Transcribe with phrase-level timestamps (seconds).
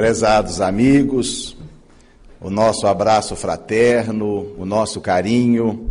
[0.00, 1.54] Prezados amigos,
[2.40, 5.90] o nosso abraço fraterno, o nosso carinho,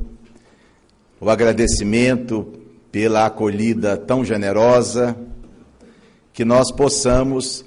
[1.22, 2.60] o agradecimento
[2.92, 5.16] pela acolhida tão generosa,
[6.34, 7.64] que nós possamos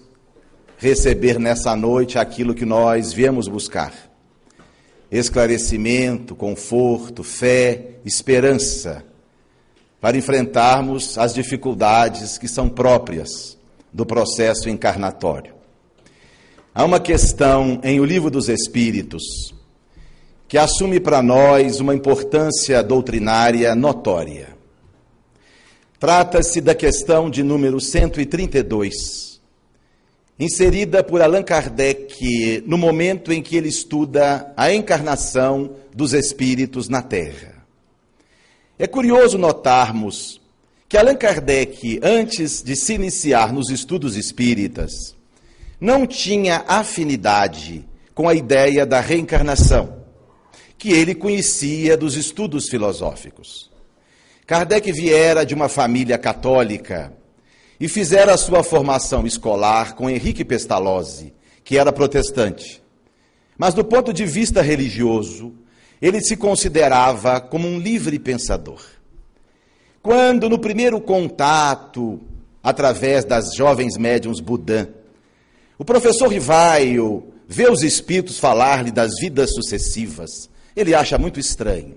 [0.79, 3.95] receber nessa noite aquilo que nós viemos buscar:
[5.13, 9.05] esclarecimento, conforto, fé, esperança,
[10.01, 13.57] para enfrentarmos as dificuldades que são próprias
[13.93, 15.62] do processo encarnatório.
[16.75, 19.23] Há uma questão em O Livro dos Espíritos
[20.49, 24.57] que assume para nós uma importância doutrinária notória.
[26.01, 29.39] Trata-se da questão de número 132,
[30.41, 37.03] inserida por Allan Kardec no momento em que ele estuda a encarnação dos espíritos na
[37.03, 37.67] Terra.
[38.79, 40.41] É curioso notarmos
[40.89, 45.21] que Allan Kardec, antes de se iniciar nos estudos espíritas,
[45.83, 50.05] não tinha afinidade com a ideia da reencarnação,
[50.79, 53.69] que ele conhecia dos estudos filosóficos.
[54.47, 57.13] Kardec viera de uma família católica
[57.81, 62.81] e fizera a sua formação escolar com Henrique Pestalozzi, que era protestante.
[63.59, 65.53] Mas do ponto de vista religioso,
[66.01, 68.83] ele se considerava como um livre pensador.
[70.01, 72.21] Quando, no primeiro contato,
[72.63, 74.87] através das jovens médiums Budan,
[75.83, 80.49] o professor Rivaio vê os espíritos falar-lhe das vidas sucessivas.
[80.77, 81.97] Ele acha muito estranho.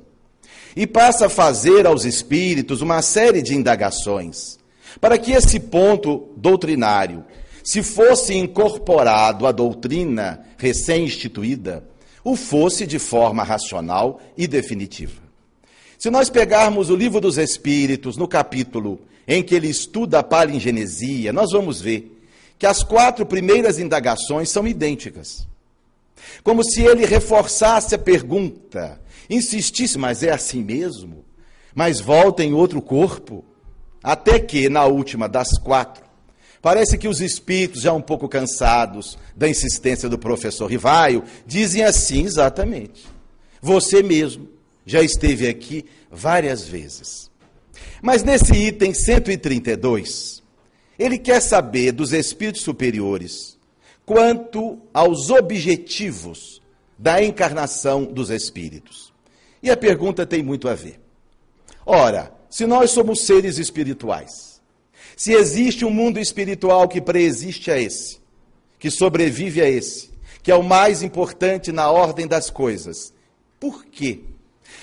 [0.75, 4.57] E passa a fazer aos espíritos uma série de indagações,
[4.99, 7.23] para que esse ponto doutrinário,
[7.63, 11.87] se fosse incorporado à doutrina recém-instituída,
[12.23, 15.21] o fosse de forma racional e definitiva.
[15.99, 21.31] Se nós pegarmos o livro dos Espíritos, no capítulo em que ele estuda a palingenesia,
[21.31, 22.14] nós vamos ver
[22.57, 25.47] que as quatro primeiras indagações são idênticas.
[26.43, 31.25] Como se ele reforçasse a pergunta, insistisse, mas é assim mesmo?
[31.73, 33.43] Mas volta em outro corpo?
[34.01, 36.03] Até que, na última das quatro,
[36.61, 42.23] parece que os espíritos, já um pouco cansados da insistência do professor Rivaio, dizem assim
[42.23, 43.05] exatamente.
[43.61, 44.47] Você mesmo
[44.85, 47.29] já esteve aqui várias vezes.
[48.01, 50.43] Mas nesse item 132,
[50.97, 53.57] ele quer saber dos espíritos superiores
[54.05, 56.61] quanto aos objetivos
[56.97, 59.13] da encarnação dos espíritos.
[59.61, 60.99] E a pergunta tem muito a ver.
[61.85, 64.61] Ora, se nós somos seres espirituais,
[65.17, 68.19] se existe um mundo espiritual que preexiste a esse,
[68.79, 70.11] que sobrevive a esse,
[70.43, 73.13] que é o mais importante na ordem das coisas,
[73.59, 74.21] por quê?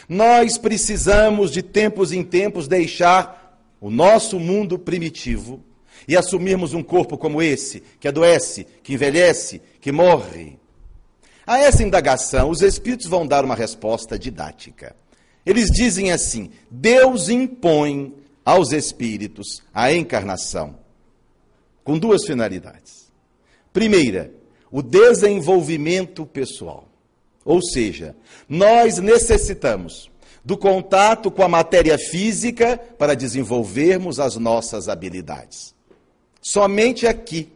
[0.08, 5.62] Nós precisamos de tempos em tempos deixar o nosso mundo primitivo
[6.06, 10.58] e assumirmos um corpo como esse, que adoece, que envelhece, que morre?
[11.46, 14.94] A essa indagação, os Espíritos vão dar uma resposta didática.
[15.44, 18.14] Eles dizem assim: Deus impõe
[18.44, 20.76] aos Espíritos a encarnação,
[21.82, 23.10] com duas finalidades.
[23.72, 24.32] Primeira,
[24.70, 26.88] o desenvolvimento pessoal.
[27.44, 28.14] Ou seja,
[28.48, 30.10] nós necessitamos
[30.44, 35.74] do contato com a matéria física para desenvolvermos as nossas habilidades.
[36.42, 37.52] Somente aqui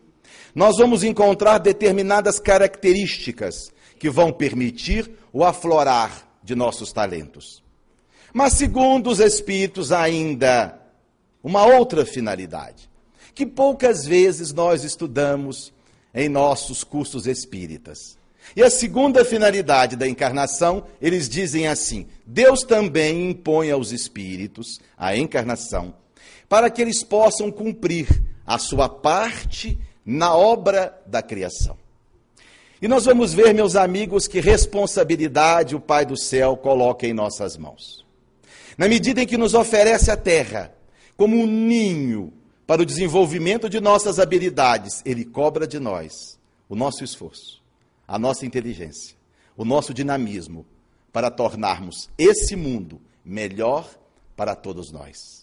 [0.55, 7.63] nós vamos encontrar determinadas características que vão permitir o aflorar de nossos talentos.
[8.33, 10.81] Mas, segundo os Espíritos, ainda
[11.43, 12.89] uma outra finalidade,
[13.35, 15.73] que poucas vezes nós estudamos
[16.15, 18.17] em nossos cursos espíritas.
[18.55, 25.17] E a segunda finalidade da encarnação, eles dizem assim: Deus também impõe aos espíritos a
[25.17, 25.95] encarnação
[26.49, 28.07] para que eles possam cumprir
[28.47, 31.77] a sua parte na obra da criação.
[32.81, 37.57] E nós vamos ver, meus amigos, que responsabilidade o Pai do céu coloca em nossas
[37.57, 38.05] mãos.
[38.77, 40.73] Na medida em que nos oferece a terra
[41.17, 42.33] como um ninho
[42.67, 46.39] para o desenvolvimento de nossas habilidades, ele cobra de nós
[46.69, 47.63] o nosso esforço,
[48.07, 49.17] a nossa inteligência,
[49.57, 50.67] o nosso dinamismo
[51.13, 53.89] para tornarmos esse mundo melhor
[54.37, 55.36] para todos nós.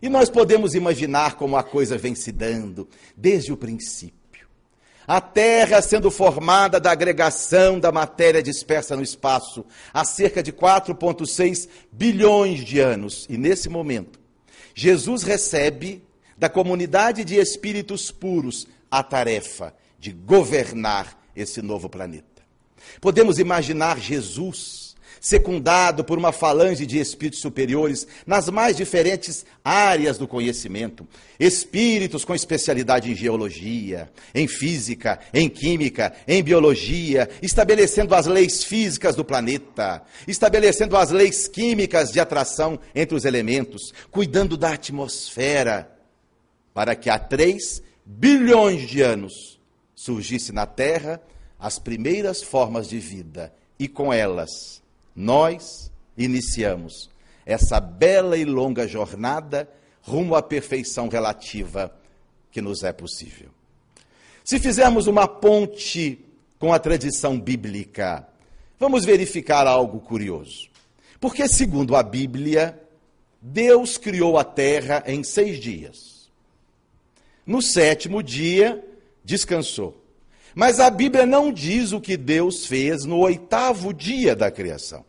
[0.00, 4.18] E nós podemos imaginar como a coisa vem se dando desde o princípio.
[5.06, 11.66] A Terra sendo formada da agregação da matéria dispersa no espaço há cerca de 4,6
[11.90, 13.26] bilhões de anos.
[13.28, 14.20] E nesse momento,
[14.74, 16.04] Jesus recebe
[16.36, 22.42] da comunidade de espíritos puros a tarefa de governar esse novo planeta.
[23.00, 24.87] Podemos imaginar Jesus
[25.20, 31.06] secundado por uma falange de espíritos superiores nas mais diferentes áreas do conhecimento.
[31.38, 39.14] Espíritos com especialidade em geologia, em física, em química, em biologia, estabelecendo as leis físicas
[39.14, 45.90] do planeta, estabelecendo as leis químicas de atração entre os elementos, cuidando da atmosfera,
[46.72, 49.60] para que há três bilhões de anos
[49.94, 51.20] surgisse na Terra
[51.58, 54.80] as primeiras formas de vida e com elas
[55.18, 57.10] nós iniciamos
[57.44, 59.68] essa bela e longa jornada
[60.00, 61.92] rumo à perfeição relativa
[62.52, 63.48] que nos é possível.
[64.44, 66.24] Se fizermos uma ponte
[66.56, 68.28] com a tradição bíblica,
[68.78, 70.68] vamos verificar algo curioso.
[71.18, 72.80] Porque, segundo a Bíblia,
[73.42, 76.30] Deus criou a terra em seis dias.
[77.44, 78.84] No sétimo dia,
[79.24, 80.00] descansou.
[80.54, 85.07] Mas a Bíblia não diz o que Deus fez no oitavo dia da criação.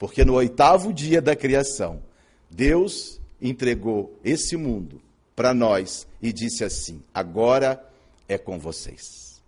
[0.00, 2.02] Porque no oitavo dia da criação,
[2.50, 4.98] Deus entregou esse mundo
[5.36, 7.86] para nós e disse assim: agora
[8.26, 9.42] é com vocês.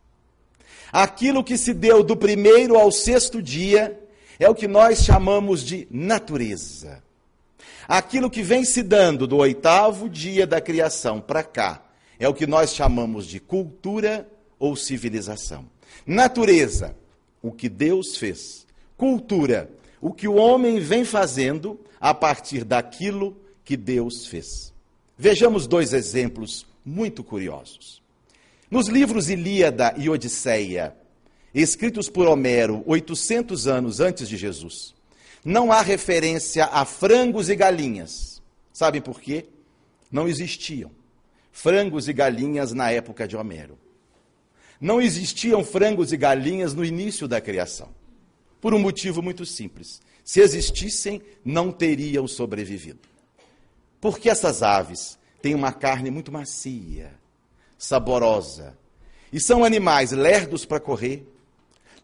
[0.92, 3.98] Aquilo que se deu do primeiro ao sexto dia
[4.38, 7.02] é o que nós chamamos de natureza.
[7.88, 11.82] Aquilo que vem se dando do oitavo dia da criação para cá
[12.18, 14.28] é o que nós chamamos de cultura
[14.58, 15.64] ou civilização.
[16.06, 16.94] Natureza,
[17.40, 18.66] o que Deus fez.
[18.98, 19.70] Cultura,
[20.02, 24.74] o que o homem vem fazendo a partir daquilo que Deus fez.
[25.16, 28.02] Vejamos dois exemplos muito curiosos.
[28.68, 30.96] Nos livros Ilíada e Odisseia,
[31.54, 34.92] escritos por Homero 800 anos antes de Jesus,
[35.44, 38.42] não há referência a frangos e galinhas.
[38.72, 39.46] Sabem por quê?
[40.10, 40.90] Não existiam
[41.52, 43.78] frangos e galinhas na época de Homero.
[44.80, 48.01] Não existiam frangos e galinhas no início da criação.
[48.62, 50.00] Por um motivo muito simples.
[50.24, 53.00] Se existissem, não teriam sobrevivido.
[54.00, 57.12] Porque essas aves têm uma carne muito macia,
[57.76, 58.78] saborosa,
[59.32, 61.26] e são animais lerdos para correr,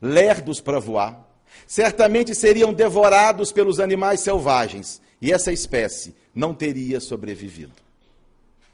[0.03, 1.25] lerdos para voar.
[1.65, 7.75] Certamente seriam devorados pelos animais selvagens, e essa espécie não teria sobrevivido.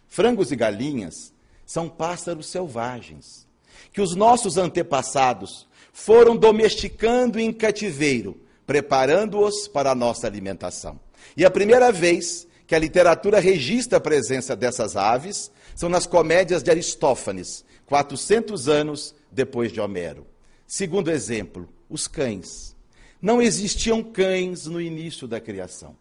[0.08, 1.34] Frangos e galinhas
[1.66, 3.46] são pássaros selvagens
[3.92, 8.36] que os nossos antepassados foram domesticando em cativeiro,
[8.66, 10.98] preparando-os para a nossa alimentação.
[11.36, 16.64] E a primeira vez que a literatura registra a presença dessas aves são nas comédias
[16.64, 20.26] de Aristófanes, 400 anos depois de Homero.
[20.66, 22.74] Segundo exemplo, os cães.
[23.22, 25.96] Não existiam cães no início da criação.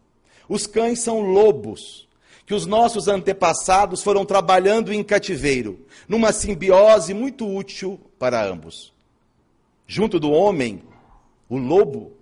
[0.48, 2.08] Os cães são lobos,
[2.44, 8.93] que os nossos antepassados foram trabalhando em cativeiro, numa simbiose muito útil para ambos.
[9.86, 10.82] Junto do homem,
[11.48, 12.12] o lobo,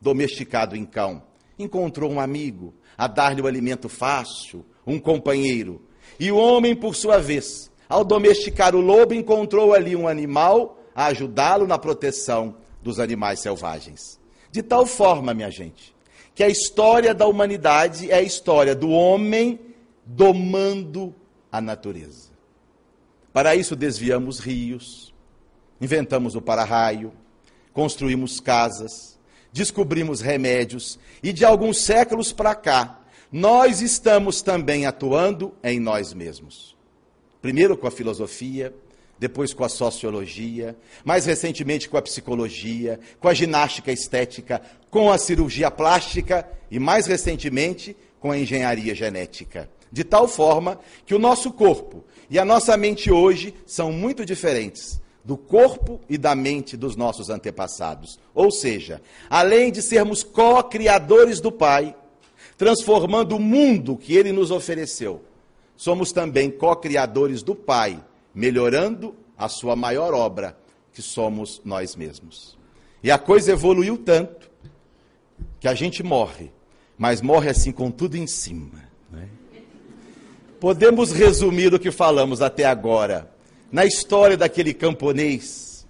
[0.00, 1.22] domesticado em cão,
[1.58, 5.82] encontrou um amigo a dar-lhe o alimento fácil, um companheiro.
[6.18, 11.06] E o homem, por sua vez, ao domesticar o lobo, encontrou ali um animal a
[11.06, 14.18] ajudá-lo na proteção dos animais selvagens.
[14.50, 15.94] De tal forma, minha gente,
[16.34, 19.60] que a história da humanidade é a história do homem
[20.04, 21.14] domando
[21.52, 22.30] a natureza.
[23.32, 25.09] Para isso, desviamos rios,
[25.80, 27.12] inventamos o para-raio,
[27.72, 29.18] construímos casas,
[29.52, 33.00] descobrimos remédios e de alguns séculos para cá,
[33.32, 36.76] nós estamos também atuando em nós mesmos.
[37.40, 38.74] Primeiro com a filosofia,
[39.18, 45.18] depois com a sociologia, mais recentemente com a psicologia, com a ginástica estética, com a
[45.18, 51.52] cirurgia plástica e mais recentemente com a engenharia genética de tal forma que o nosso
[51.52, 56.96] corpo e a nossa mente hoje são muito diferentes do corpo e da mente dos
[56.96, 58.18] nossos antepassados.
[58.34, 61.94] Ou seja, além de sermos co-criadores do Pai,
[62.56, 65.22] transformando o mundo que ele nos ofereceu,
[65.76, 68.02] somos também co-criadores do Pai,
[68.34, 70.56] melhorando a sua maior obra,
[70.92, 72.58] que somos nós mesmos.
[73.02, 74.50] E a coisa evoluiu tanto
[75.58, 76.50] que a gente morre,
[76.98, 78.82] mas morre assim com tudo em cima.
[79.10, 79.28] Né?
[80.58, 83.30] Podemos resumir o que falamos até agora
[83.70, 85.86] na história daquele camponês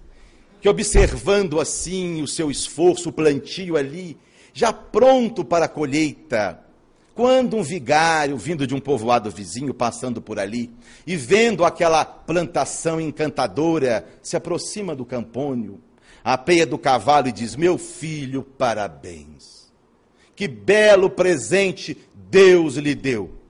[0.59, 4.17] que, observando assim o seu esforço, o plantio ali,
[4.53, 6.59] já pronto para a colheita,
[7.15, 10.69] quando um vigário vindo de um povoado vizinho, passando por ali,
[11.05, 15.81] e vendo aquela plantação encantadora, se aproxima do campônio,
[16.23, 19.71] apeia do cavalo e diz: Meu filho, parabéns.
[20.35, 21.97] Que belo presente
[22.29, 23.41] Deus lhe deu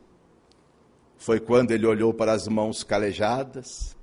[1.21, 3.95] foi quando ele olhou para as mãos calejadas,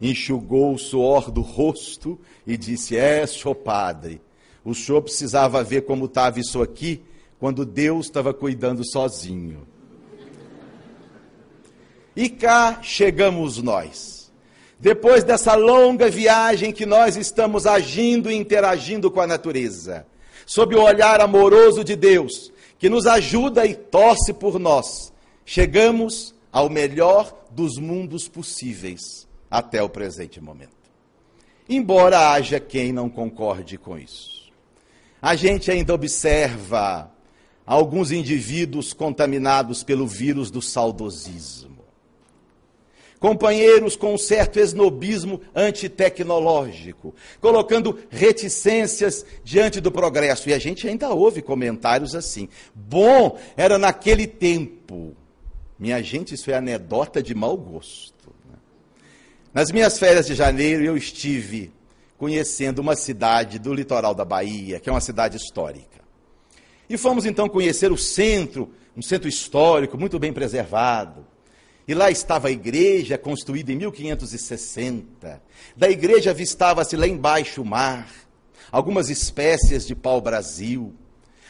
[0.00, 4.20] enxugou o suor do rosto e disse: É, sou padre,
[4.64, 7.02] o senhor precisava ver como estava isso aqui
[7.38, 9.66] quando Deus estava cuidando sozinho.
[12.14, 14.32] E cá chegamos nós.
[14.78, 20.06] Depois dessa longa viagem que nós estamos agindo e interagindo com a natureza,
[20.44, 25.12] sob o olhar amoroso de Deus, que nos ajuda e torce por nós,
[25.46, 29.25] chegamos ao melhor dos mundos possíveis
[29.56, 30.76] até o presente momento.
[31.66, 34.52] Embora haja quem não concorde com isso.
[35.20, 37.10] A gente ainda observa
[37.64, 41.86] alguns indivíduos contaminados pelo vírus do saudosismo.
[43.18, 50.50] Companheiros com um certo esnobismo antitecnológico, colocando reticências diante do progresso.
[50.50, 52.46] E a gente ainda ouve comentários assim.
[52.74, 55.16] Bom, era naquele tempo.
[55.78, 58.15] Minha gente, isso é anedota de mau gosto.
[59.56, 61.72] Nas minhas férias de janeiro, eu estive
[62.18, 66.02] conhecendo uma cidade do litoral da Bahia, que é uma cidade histórica.
[66.90, 71.26] E fomos então conhecer o centro, um centro histórico muito bem preservado.
[71.88, 75.42] E lá estava a igreja, construída em 1560.
[75.74, 78.12] Da igreja avistava-se lá embaixo o mar,
[78.70, 80.92] algumas espécies de pau-brasil.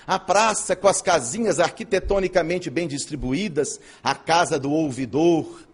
[0.07, 5.66] A praça com as casinhas arquitetonicamente bem distribuídas, a casa do ouvidor.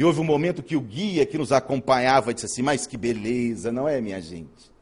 [0.00, 3.70] E houve um momento que o guia que nos acompanhava disse assim: Mas que beleza,
[3.70, 4.72] não é, minha gente?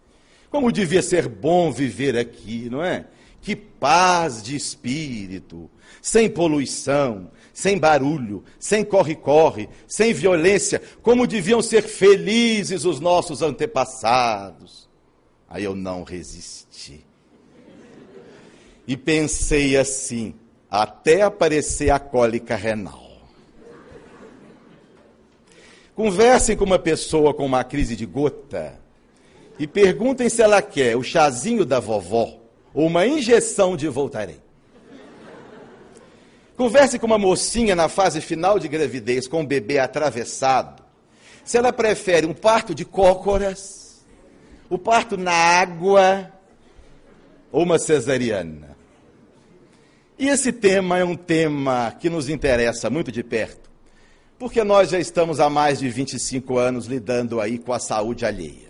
[0.49, 3.05] Como devia ser bom viver aqui, não é?
[3.43, 5.69] Que paz de espírito,
[6.01, 14.89] sem poluição, sem barulho, sem corre-corre, sem violência, como deviam ser felizes os nossos antepassados.
[15.49, 17.05] Aí eu não resisti.
[18.87, 20.37] E pensei assim,
[20.71, 23.08] até aparecer a cólica renal.
[25.99, 28.79] Conversem com uma pessoa com uma crise de gota
[29.59, 32.39] e perguntem se ela quer o chazinho da vovó
[32.73, 34.37] ou uma injeção de Voltaren.
[36.57, 40.85] Converse com uma mocinha na fase final de gravidez com um bebê atravessado.
[41.45, 44.07] Se ela prefere um parto de cócoras,
[44.71, 46.33] o parto na água
[47.51, 48.77] ou uma cesariana.
[50.17, 53.58] E esse tema é um tema que nos interessa muito de perto,
[54.39, 58.69] porque nós já estamos há mais de 25 anos lidando aí com a saúde alheia.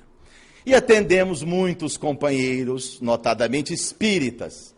[0.64, 4.74] E atendemos muitos companheiros, notadamente espíritas.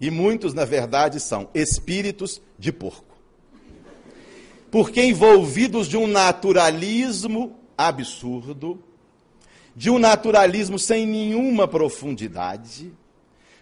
[0.00, 3.16] E muitos, na verdade, são espíritos de porco.
[4.70, 8.82] Porque envolvidos de um naturalismo absurdo,
[9.76, 12.92] de um naturalismo sem nenhuma profundidade,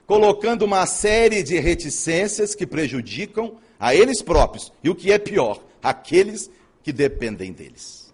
[0.06, 5.62] colocando uma série de reticências que prejudicam a eles próprios e o que é pior,
[5.82, 6.50] aqueles
[6.82, 8.12] que dependem deles.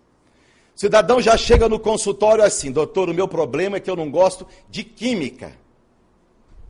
[0.75, 4.11] O cidadão já chega no consultório assim, doutor, o meu problema é que eu não
[4.11, 5.53] gosto de química.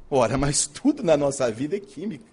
[0.08, 2.24] Ora, mas tudo na nossa vida é química.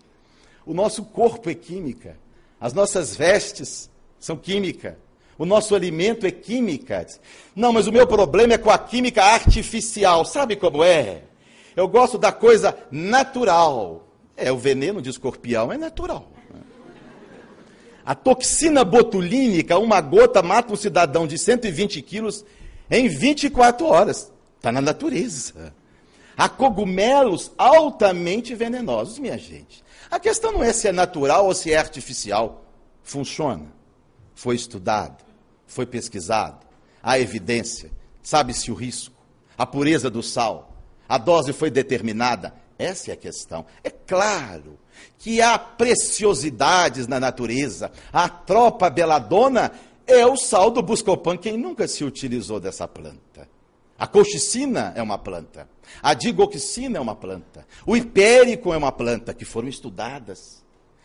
[0.65, 2.17] O nosso corpo é química.
[2.59, 3.89] As nossas vestes
[4.19, 4.97] são química.
[5.37, 7.05] O nosso alimento é química.
[7.55, 10.23] Não, mas o meu problema é com a química artificial.
[10.23, 11.23] Sabe como é?
[11.75, 14.07] Eu gosto da coisa natural.
[14.37, 16.31] É, o veneno de escorpião é natural.
[18.05, 22.43] A toxina botulínica, uma gota mata um cidadão de 120 quilos
[22.89, 24.31] em 24 horas.
[24.57, 25.73] Está na natureza.
[26.35, 29.83] Há cogumelos altamente venenosos, minha gente.
[30.09, 32.65] A questão não é se é natural ou se é artificial.
[33.03, 33.71] Funciona.
[34.35, 35.23] Foi estudado,
[35.67, 36.65] foi pesquisado,
[37.01, 37.91] há evidência,
[38.21, 39.15] sabe-se o risco,
[39.57, 40.75] a pureza do sal,
[41.07, 42.53] a dose foi determinada.
[42.83, 43.65] Essa é a questão.
[43.83, 44.77] É claro
[45.17, 47.91] que há preciosidades na natureza.
[48.11, 49.71] A tropa beladona
[50.05, 51.37] é o sal do Buscopan.
[51.37, 53.47] Quem nunca se utilizou dessa planta?
[53.97, 55.69] A colchicina é uma planta.
[56.01, 57.65] A digoxina é uma planta.
[57.85, 60.61] O hipérico é uma planta que foram estudadas,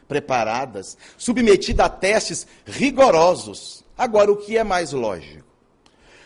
[0.09, 3.85] preparadas, submetidas a testes rigorosos.
[3.97, 5.47] Agora, o que é mais lógico?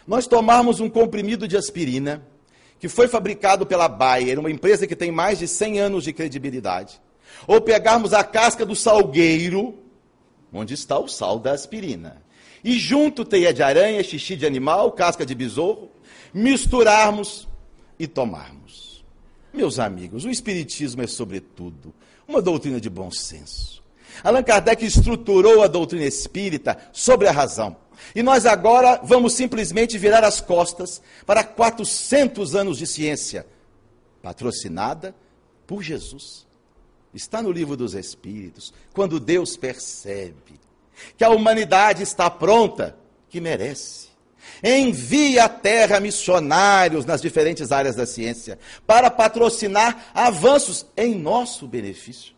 [0.06, 2.26] Nós tomarmos um comprimido de aspirina,
[2.82, 7.00] que foi fabricado pela Bayer, uma empresa que tem mais de 100 anos de credibilidade
[7.46, 9.78] ou pegarmos a casca do salgueiro,
[10.52, 12.20] onde está o sal da aspirina,
[12.64, 15.92] e junto teia de aranha, xixi de animal, casca de besouro,
[16.34, 17.46] misturarmos
[18.00, 19.04] e tomarmos.
[19.54, 21.94] Meus amigos, o Espiritismo é, sobretudo,
[22.26, 23.80] uma doutrina de bom senso.
[24.24, 27.76] Allan Kardec estruturou a doutrina espírita sobre a razão.
[28.14, 33.47] E nós agora vamos simplesmente virar as costas para 400 anos de ciência,
[34.23, 35.14] patrocinada
[35.66, 36.47] por Jesus.
[37.14, 40.61] Está no livro dos Espíritos, quando Deus percebe
[41.16, 42.97] que a humanidade está pronta,
[43.28, 44.12] que merece,
[44.62, 52.35] Envia à terra missionários nas diferentes áreas da ciência para patrocinar avanços em nosso benefício.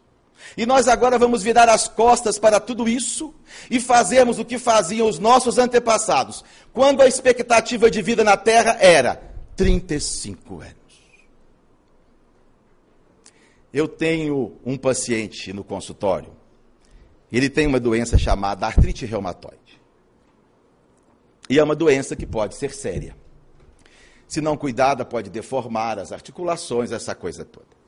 [0.56, 3.34] E nós agora vamos virar as costas para tudo isso
[3.70, 8.76] e fazermos o que faziam os nossos antepassados, quando a expectativa de vida na terra
[8.80, 9.20] era
[9.56, 10.74] 35 anos.
[13.72, 16.32] Eu tenho um paciente no consultório,
[17.32, 19.80] ele tem uma doença chamada artrite reumatoide.
[21.50, 23.16] E é uma doença que pode ser séria.
[24.26, 27.83] Se não cuidada, pode deformar as articulações, essa coisa toda.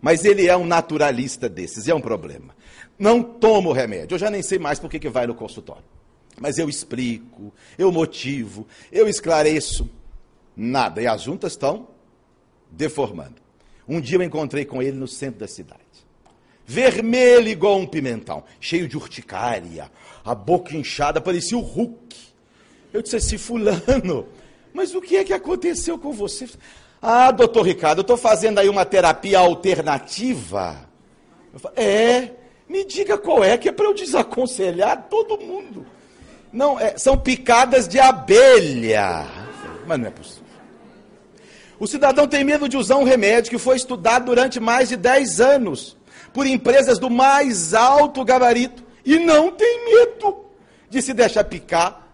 [0.00, 2.54] Mas ele é um naturalista desses, e é um problema.
[2.98, 5.84] Não tomo remédio, eu já nem sei mais por que vai no consultório.
[6.38, 9.88] Mas eu explico, eu motivo, eu esclareço.
[10.56, 11.02] Nada.
[11.02, 11.88] E as juntas estão
[12.70, 13.36] deformando.
[13.88, 15.80] Um dia eu encontrei com ele no centro da cidade.
[16.66, 19.90] Vermelho igual um pimentão, cheio de urticária,
[20.24, 22.16] a boca inchada, parecia o Hulk.
[22.92, 24.26] Eu disse assim, fulano,
[24.74, 26.48] mas o que é que aconteceu com você?
[27.00, 30.76] Ah, doutor Ricardo, eu estou fazendo aí uma terapia alternativa.
[31.56, 32.34] Falei, é,
[32.68, 35.86] me diga qual é, que é para eu desaconselhar todo mundo.
[36.52, 39.26] Não, é, são picadas de abelha.
[39.86, 40.46] Mas não é possível.
[41.78, 45.40] O cidadão tem medo de usar um remédio que foi estudado durante mais de 10
[45.40, 45.96] anos
[46.32, 50.46] por empresas do mais alto gabarito e não tem medo
[50.88, 52.08] de se deixar picar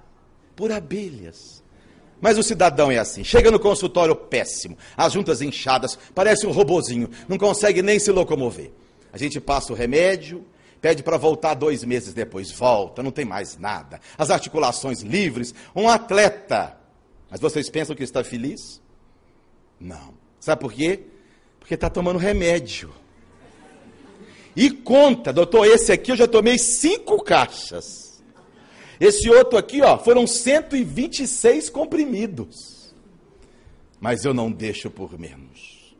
[0.56, 1.61] por abelhas.
[2.22, 7.10] Mas o cidadão é assim, chega no consultório péssimo, as juntas inchadas, parece um robozinho,
[7.28, 8.70] não consegue nem se locomover.
[9.12, 10.46] A gente passa o remédio,
[10.80, 14.00] pede para voltar dois meses depois, volta, não tem mais nada.
[14.16, 16.78] As articulações livres, um atleta.
[17.28, 18.80] Mas vocês pensam que está feliz?
[19.80, 20.14] Não.
[20.38, 21.00] Sabe por quê?
[21.58, 22.94] Porque está tomando remédio.
[24.54, 28.11] E conta, doutor, esse aqui eu já tomei cinco caixas.
[29.02, 32.94] Esse outro aqui, ó, foram 126 comprimidos.
[34.00, 35.96] Mas eu não deixo por menos.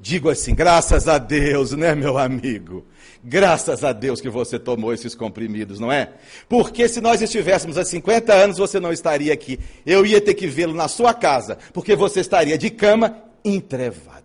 [0.00, 2.86] Digo assim, graças a Deus, né, meu amigo?
[3.22, 6.14] Graças a Deus que você tomou esses comprimidos, não é?
[6.48, 9.60] Porque se nós estivéssemos há 50 anos, você não estaria aqui.
[9.84, 14.24] Eu ia ter que vê-lo na sua casa, porque você estaria de cama entrevado.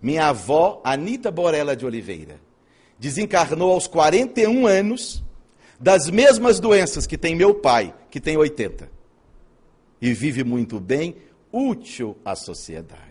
[0.00, 2.40] Minha avó, Anita Borella de Oliveira,
[2.98, 5.22] desencarnou aos 41 anos
[5.82, 8.88] das mesmas doenças que tem meu pai, que tem 80.
[10.00, 11.16] E vive muito bem,
[11.50, 13.02] útil à sociedade.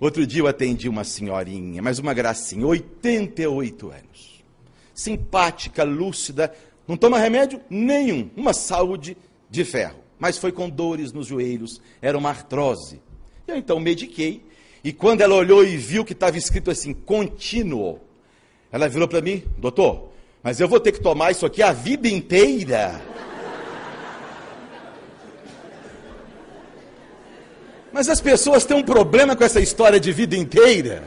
[0.00, 4.44] Outro dia eu atendi uma senhorinha, mas uma gracinha, 88 anos.
[4.92, 6.52] Simpática, lúcida,
[6.86, 9.16] não toma remédio nenhum, uma saúde
[9.48, 10.00] de ferro.
[10.18, 13.00] Mas foi com dores nos joelhos, era uma artrose.
[13.46, 14.44] Eu então mediquei,
[14.82, 18.00] e quando ela olhou e viu que estava escrito assim, contínuo,
[18.72, 20.17] ela virou para mim, doutor,
[20.48, 22.98] mas eu vou ter que tomar isso aqui a vida inteira.
[27.92, 31.04] Mas as pessoas têm um problema com essa história de vida inteira.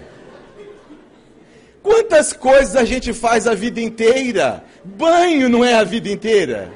[1.82, 4.64] Quantas coisas a gente faz a vida inteira?
[4.86, 6.72] Banho não é a vida inteira.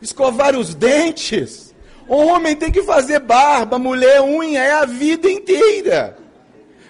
[0.00, 1.74] Escovar os dentes.
[2.08, 6.16] Homem tem que fazer barba, mulher unha, é a vida inteira.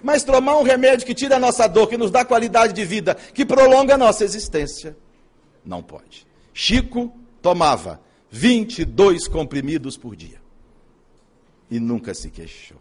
[0.03, 3.15] Mas tomar um remédio que tira a nossa dor, que nos dá qualidade de vida,
[3.15, 4.97] que prolonga a nossa existência,
[5.65, 6.27] não pode.
[6.53, 10.41] Chico tomava 22 comprimidos por dia
[11.71, 12.79] e nunca se queixou.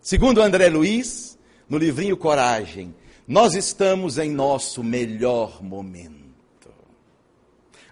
[0.00, 1.38] Segundo André Luiz,
[1.68, 2.94] no livrinho Coragem,
[3.26, 6.22] nós estamos em nosso melhor momento.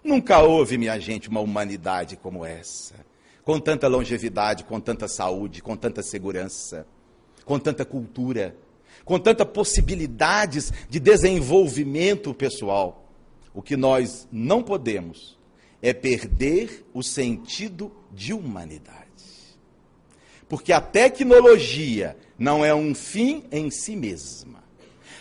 [0.04, 2.94] Nunca houve, minha gente, uma humanidade como essa,
[3.42, 6.86] com tanta longevidade, com tanta saúde, com tanta segurança
[7.44, 8.56] com tanta cultura,
[9.04, 13.10] com tantas possibilidades de desenvolvimento pessoal.
[13.54, 15.38] O que nós não podemos
[15.80, 19.02] é perder o sentido de humanidade.
[20.48, 24.62] Porque a tecnologia não é um fim em si mesma.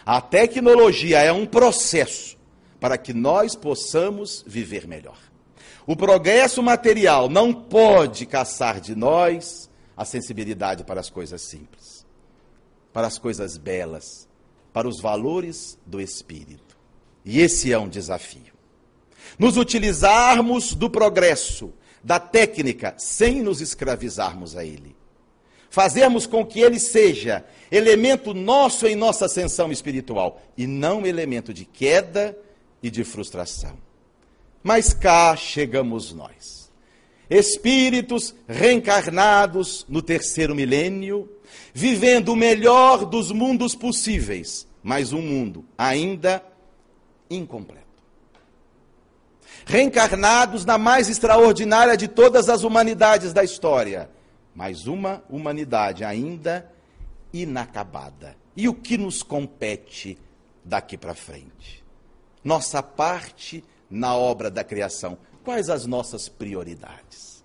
[0.05, 2.37] A tecnologia é um processo
[2.79, 5.17] para que nós possamos viver melhor.
[5.85, 11.90] O progresso material não pode caçar de nós a sensibilidade para as coisas simples
[12.93, 14.27] para as coisas belas,
[14.73, 16.77] para os valores do espírito.
[17.23, 18.53] E esse é um desafio.
[19.37, 21.73] Nos utilizarmos do progresso,
[22.03, 24.95] da técnica, sem nos escravizarmos a ele.
[25.69, 31.63] Fazermos com que ele seja elemento nosso em nossa ascensão espiritual e não elemento de
[31.63, 32.37] queda
[32.83, 33.77] e de frustração.
[34.61, 36.60] Mas cá chegamos nós.
[37.31, 41.31] Espíritos reencarnados no terceiro milênio,
[41.73, 46.43] vivendo o melhor dos mundos possíveis, mas um mundo ainda
[47.29, 47.87] incompleto.
[49.65, 54.09] reencarnados na mais extraordinária de todas as humanidades da história,
[54.53, 56.69] mas uma humanidade ainda
[57.31, 58.35] inacabada.
[58.57, 60.17] E o que nos compete
[60.65, 61.81] daqui para frente?
[62.43, 65.17] Nossa parte na obra da criação.
[65.43, 67.43] Quais as nossas prioridades?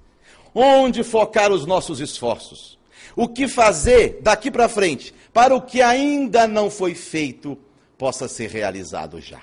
[0.55, 2.79] Onde focar os nossos esforços?
[3.15, 7.59] O que fazer daqui para frente para o que ainda não foi feito
[7.97, 9.41] possa ser realizado já?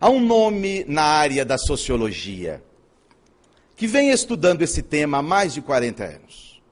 [0.00, 2.62] Há um nome na área da sociologia
[3.76, 6.62] que vem estudando esse tema há mais de 40 anos.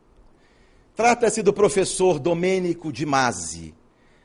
[0.95, 3.75] Trata-se do professor Domênico Di Masi,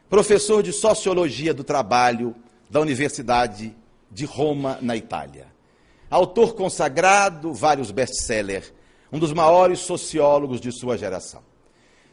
[0.09, 2.35] professor de Sociologia do Trabalho
[2.69, 3.75] da Universidade
[4.11, 5.56] de Roma, na Itália.
[6.09, 8.73] Autor consagrado, vários best-sellers,
[9.11, 11.41] um dos maiores sociólogos de sua geração.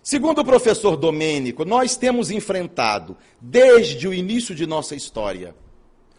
[0.03, 5.55] Segundo o professor Domênico, nós temos enfrentado, desde o início de nossa história,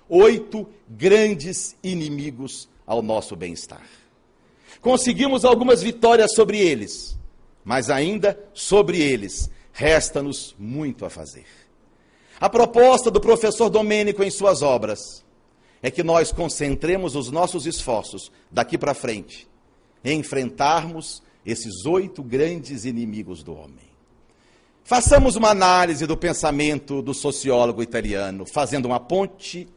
[0.07, 3.85] oito grandes inimigos ao nosso bem-estar.
[4.81, 7.17] Conseguimos algumas vitórias sobre eles,
[7.63, 11.45] mas ainda sobre eles resta-nos muito a fazer.
[12.39, 15.24] A proposta do professor Domênico em suas obras
[15.85, 19.47] é que nós concentremos os nossos esforços daqui para frente
[20.03, 23.85] em enfrentarmos esses oito grandes inimigos do homem.
[24.83, 29.67] Façamos uma análise do pensamento do sociólogo italiano, fazendo uma ponte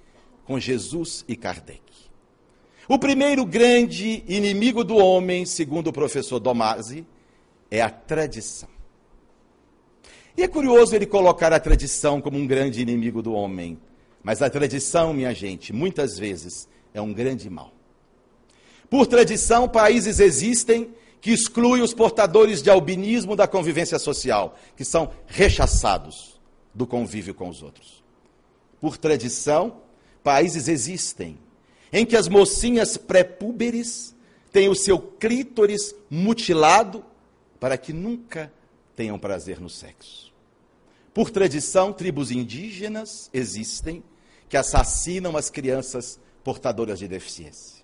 [0.47, 1.83] com Jesus e Kardec.
[2.89, 7.07] O primeiro grande inimigo do homem, segundo o professor Domasi,
[7.71, 8.71] é a tradição.
[10.35, 13.79] E é curioso ele colocar a tradição como um grande inimigo do homem.
[14.23, 17.73] Mas a tradição, minha gente, muitas vezes é um grande mal.
[18.91, 25.11] Por tradição, países existem que excluem os portadores de albinismo da convivência social, que são
[25.27, 26.41] rechaçados
[26.75, 28.03] do convívio com os outros.
[28.81, 29.81] Por tradição,
[30.23, 31.39] países existem
[31.93, 34.15] em que as mocinhas pré-púberes
[34.53, 37.05] têm o seu clítoris mutilado
[37.59, 38.53] para que nunca
[38.95, 40.33] tenham prazer no sexo.
[41.19, 44.05] Por tradição, tribos indígenas existem
[44.49, 47.83] que assassinam as crianças portadoras de deficiência.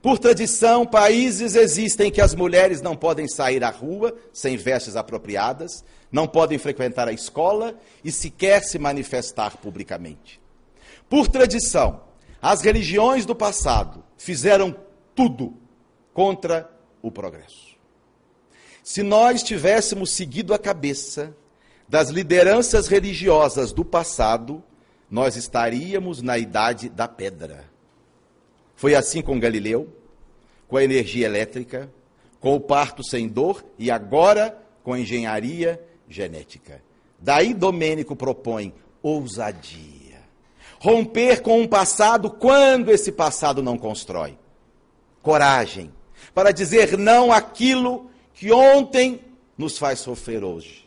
[0.00, 5.84] Por tradição, países existem que as mulheres não podem sair à rua sem vestes apropriadas,
[6.10, 10.40] não podem frequentar a escola e sequer se manifestar publicamente.
[11.06, 12.00] Por tradição,
[12.40, 14.74] as religiões do passado fizeram
[15.14, 15.52] tudo
[16.14, 16.70] contra
[17.02, 17.76] o progresso.
[18.82, 21.36] Se nós tivéssemos seguido a cabeça
[21.88, 24.62] das lideranças religiosas do passado,
[25.10, 27.64] nós estaríamos na idade da pedra.
[28.74, 29.88] Foi assim com Galileu,
[30.66, 31.90] com a energia elétrica,
[32.40, 36.82] com o parto sem dor e agora com a engenharia genética.
[37.18, 40.04] Daí Domênico propõe ousadia
[40.84, 44.36] romper com um passado quando esse passado não constrói.
[45.22, 45.90] Coragem
[46.34, 49.22] para dizer não àquilo que ontem
[49.56, 50.83] nos faz sofrer hoje.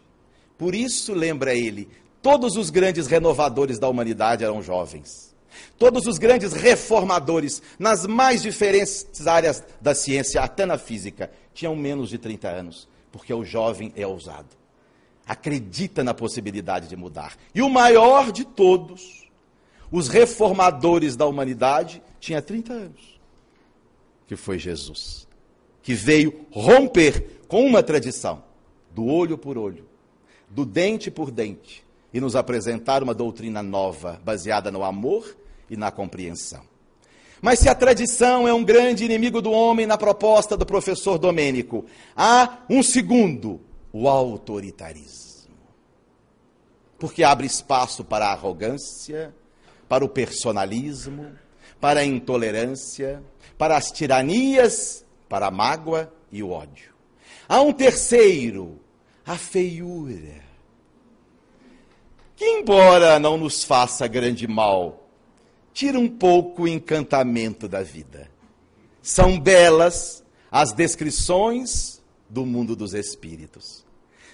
[0.57, 1.87] Por isso, lembra ele,
[2.21, 5.35] todos os grandes renovadores da humanidade eram jovens.
[5.77, 12.09] Todos os grandes reformadores nas mais diferentes áreas da ciência, até na física, tinham menos
[12.09, 14.49] de 30 anos, porque o jovem é ousado.
[15.25, 17.35] Acredita na possibilidade de mudar.
[17.53, 19.27] E o maior de todos,
[19.91, 23.19] os reformadores da humanidade, tinha 30 anos,
[24.27, 25.27] que foi Jesus,
[25.81, 28.43] que veio romper com uma tradição,
[28.91, 29.87] do olho por olho,
[30.49, 35.37] do dente por dente, e nos apresentar uma doutrina nova, baseada no amor
[35.69, 36.61] e na compreensão.
[37.41, 41.85] Mas se a tradição é um grande inimigo do homem na proposta do professor Domênico,
[42.15, 45.55] há um segundo, o autoritarismo.
[46.97, 49.35] Porque abre espaço para a arrogância,
[49.87, 51.31] para o personalismo,
[51.79, 53.21] para a intolerância,
[53.57, 56.93] para as tiranias, para a mágoa e o ódio.
[57.47, 58.79] Há um terceiro,
[59.27, 60.41] a feiura,
[62.33, 65.09] que, embora não nos faça grande mal,
[65.73, 68.31] tira um pouco o encantamento da vida.
[69.01, 73.85] São belas as descrições do mundo dos espíritos.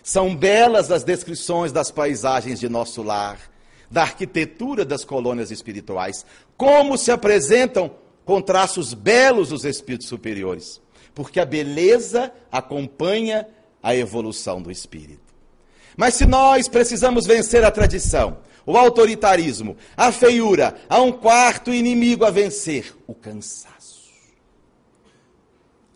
[0.03, 3.39] São belas as descrições das paisagens de nosso lar,
[3.89, 6.23] da arquitetura das colônias espirituais,
[6.55, 7.89] como se apresentam
[8.23, 10.79] com traços belos os espíritos superiores,
[11.15, 13.47] porque a beleza acompanha
[13.83, 15.33] a evolução do espírito.
[15.97, 22.23] Mas se nós precisamos vencer a tradição, o autoritarismo, a feiura, há um quarto inimigo
[22.23, 23.73] a vencer: o cansaço.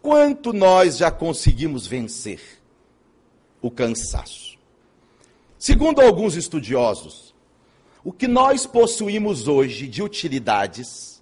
[0.01, 2.41] Quanto nós já conseguimos vencer
[3.61, 4.57] o cansaço?
[5.57, 7.33] Segundo alguns estudiosos,
[8.03, 11.21] o que nós possuímos hoje de utilidades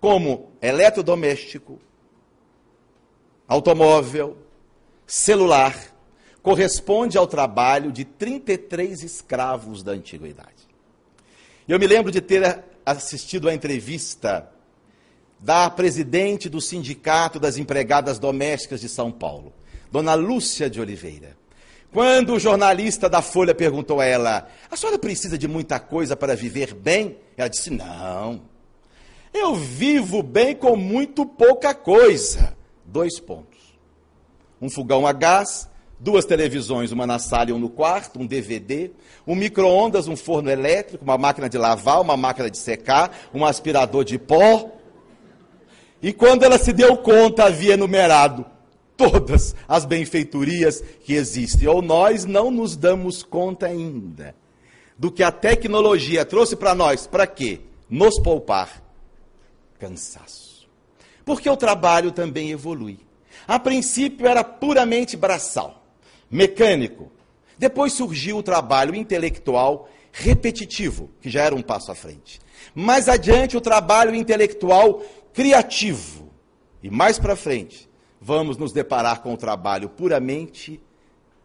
[0.00, 1.78] como eletrodoméstico,
[3.46, 4.36] automóvel,
[5.08, 5.74] celular,
[6.42, 10.68] corresponde ao trabalho de 33 escravos da antiguidade.
[11.66, 14.48] Eu me lembro de ter assistido a entrevista
[15.40, 19.52] da presidente do Sindicato das Empregadas Domésticas de São Paulo,
[19.90, 21.36] dona Lúcia de Oliveira.
[21.90, 26.36] Quando o jornalista da Folha perguntou a ela: A senhora precisa de muita coisa para
[26.36, 27.16] viver bem?
[27.36, 28.42] Ela disse: Não.
[29.32, 32.56] Eu vivo bem com muito pouca coisa.
[32.84, 33.57] Dois pontos:
[34.60, 35.68] um fogão a gás,
[35.98, 38.90] duas televisões, uma na sala e uma no quarto, um DVD,
[39.26, 44.04] um micro-ondas, um forno elétrico, uma máquina de lavar, uma máquina de secar, um aspirador
[44.04, 44.70] de pó.
[46.00, 48.46] E quando ela se deu conta, havia numerado
[48.96, 51.66] todas as benfeitorias que existem.
[51.68, 54.34] Ou nós não nos damos conta ainda
[54.98, 57.06] do que a tecnologia trouxe para nós.
[57.06, 57.60] Para quê?
[57.88, 58.82] Nos poupar
[59.78, 60.68] cansaço.
[61.24, 62.98] Porque o trabalho também evolui.
[63.48, 65.82] A princípio era puramente braçal,
[66.30, 67.10] mecânico.
[67.56, 72.38] Depois surgiu o trabalho intelectual repetitivo, que já era um passo à frente.
[72.74, 76.30] Mais adiante, o trabalho intelectual criativo.
[76.82, 77.88] E mais para frente,
[78.20, 80.78] vamos nos deparar com o trabalho puramente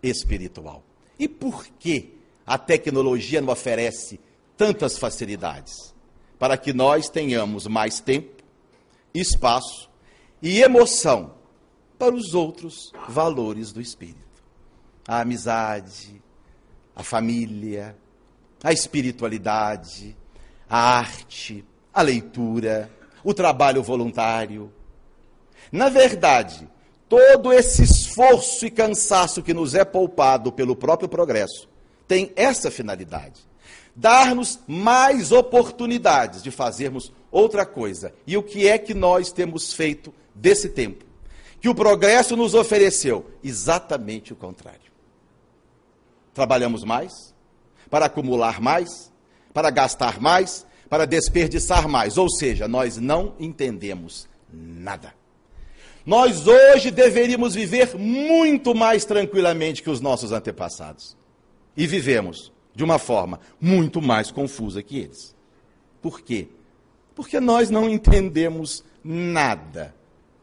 [0.02, 0.84] espiritual.
[1.18, 4.20] E por que a tecnologia nos oferece
[4.58, 5.96] tantas facilidades?
[6.38, 8.44] Para que nós tenhamos mais tempo,
[9.14, 9.90] espaço
[10.42, 11.42] e emoção
[12.04, 14.44] para os outros valores do espírito.
[15.08, 16.22] A amizade,
[16.94, 17.96] a família,
[18.62, 20.14] a espiritualidade,
[20.70, 21.64] a arte,
[21.94, 22.92] a leitura,
[23.24, 24.70] o trabalho voluntário.
[25.72, 26.68] Na verdade,
[27.08, 31.70] todo esse esforço e cansaço que nos é poupado pelo próprio progresso
[32.06, 33.40] tem essa finalidade:
[33.96, 38.14] dar-nos mais oportunidades de fazermos outra coisa.
[38.28, 41.13] E o que é que nós temos feito desse tempo?
[41.64, 44.92] Que o progresso nos ofereceu exatamente o contrário.
[46.34, 47.34] Trabalhamos mais,
[47.90, 49.10] para acumular mais,
[49.54, 52.18] para gastar mais, para desperdiçar mais.
[52.18, 55.14] Ou seja, nós não entendemos nada.
[56.06, 61.16] Nós hoje deveríamos viver muito mais tranquilamente que os nossos antepassados.
[61.78, 65.34] E vivemos de uma forma muito mais confusa que eles.
[66.02, 66.50] Por quê?
[67.16, 69.96] Porque nós não entendemos nada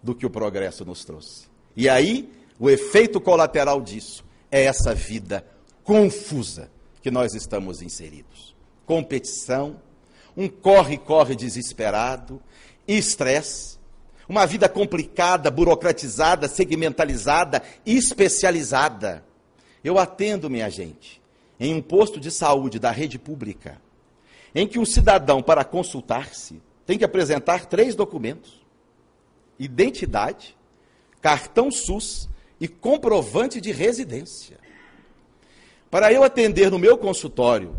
[0.03, 1.49] do que o progresso nos trouxe.
[1.77, 5.45] E aí, o efeito colateral disso é essa vida
[5.83, 6.71] confusa
[7.03, 8.55] que nós estamos inseridos.
[8.85, 9.81] Competição,
[10.37, 12.41] um corre-corre desesperado,
[12.87, 13.79] estresse,
[14.29, 19.25] uma vida complicada, burocratizada, segmentalizada, especializada.
[19.83, 21.21] Eu atendo, minha gente,
[21.59, 23.81] em um posto de saúde da rede pública,
[24.55, 28.60] em que um cidadão, para consultar-se, tem que apresentar três documentos:
[29.61, 30.57] identidade,
[31.21, 34.59] cartão SUS e comprovante de residência.
[35.91, 37.77] Para eu atender no meu consultório,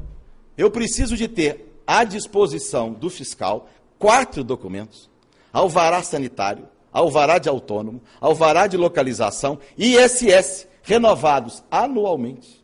[0.58, 3.68] eu preciso de ter à disposição do fiscal
[3.98, 5.10] quatro documentos:
[5.52, 12.62] alvará sanitário, alvará de autônomo, alvará de localização e ISS, renovados anualmente.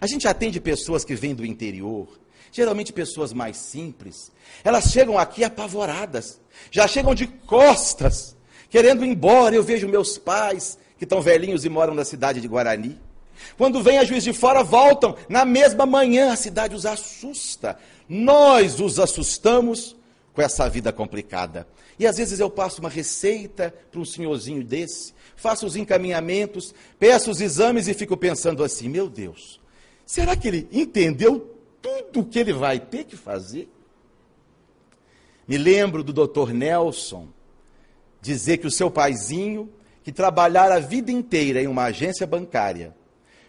[0.00, 2.08] A gente atende pessoas que vêm do interior,
[2.56, 4.32] geralmente pessoas mais simples.
[4.64, 6.40] Elas chegam aqui apavoradas,
[6.70, 8.34] já chegam de costas,
[8.70, 9.54] querendo ir embora.
[9.54, 12.98] Eu vejo meus pais, que estão velhinhos e moram na cidade de Guarani.
[13.58, 17.78] Quando vem a juiz de fora, voltam na mesma manhã, a cidade os assusta.
[18.08, 19.94] Nós os assustamos
[20.32, 21.68] com essa vida complicada.
[21.98, 27.30] E às vezes eu passo uma receita para um senhorzinho desse, faço os encaminhamentos, peço
[27.30, 29.60] os exames e fico pensando assim: meu Deus,
[30.06, 33.68] será que ele entendeu tudo o que ele vai ter que fazer?
[35.46, 37.28] Me lembro do doutor Nelson
[38.20, 42.94] dizer que o seu paizinho, que trabalhara a vida inteira em uma agência bancária,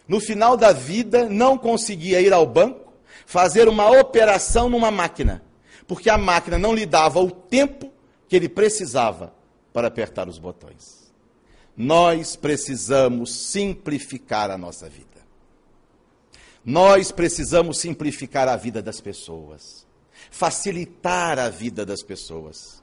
[0.06, 2.92] no final da vida não conseguia ir ao banco
[3.26, 5.42] fazer uma operação numa máquina,
[5.86, 7.92] porque a máquina não lhe dava o tempo
[8.28, 9.34] que ele precisava
[9.72, 11.12] para apertar os botões.
[11.76, 15.07] Nós precisamos simplificar a nossa vida.
[16.68, 19.86] Nós precisamos simplificar a vida das pessoas,
[20.30, 22.82] facilitar a vida das pessoas.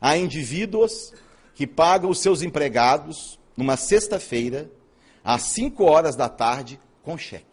[0.00, 1.14] Há indivíduos
[1.54, 4.68] que pagam os seus empregados numa sexta-feira,
[5.22, 7.46] às 5 horas da tarde, com cheque.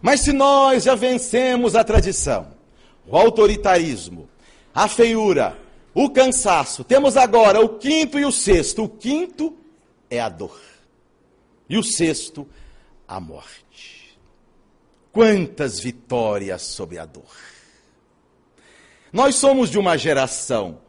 [0.00, 2.52] Mas se nós já vencemos a tradição,
[3.04, 4.28] o autoritarismo,
[4.72, 5.58] a feiura,
[5.92, 8.84] o cansaço, temos agora o quinto e o sexto.
[8.84, 9.58] O quinto
[10.08, 10.56] é a dor.
[11.68, 12.46] E o sexto,
[13.10, 14.16] a morte.
[15.10, 17.24] Quantas vitórias sobre a dor.
[19.12, 20.80] Nós somos de uma geração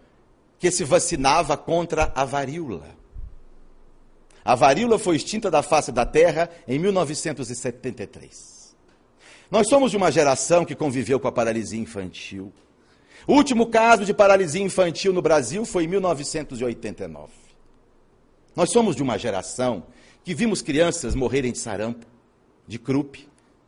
[0.60, 2.96] que se vacinava contra a varíola.
[4.46, 8.76] A varíola foi extinta da face da terra em 1973.
[9.50, 12.54] Nós somos de uma geração que conviveu com a paralisia infantil.
[13.26, 17.34] O último caso de paralisia infantil no Brasil foi em 1989.
[18.56, 19.84] Nós somos de uma geração
[20.24, 22.11] que vimos crianças morrerem de sarampo,
[22.72, 23.18] de croup,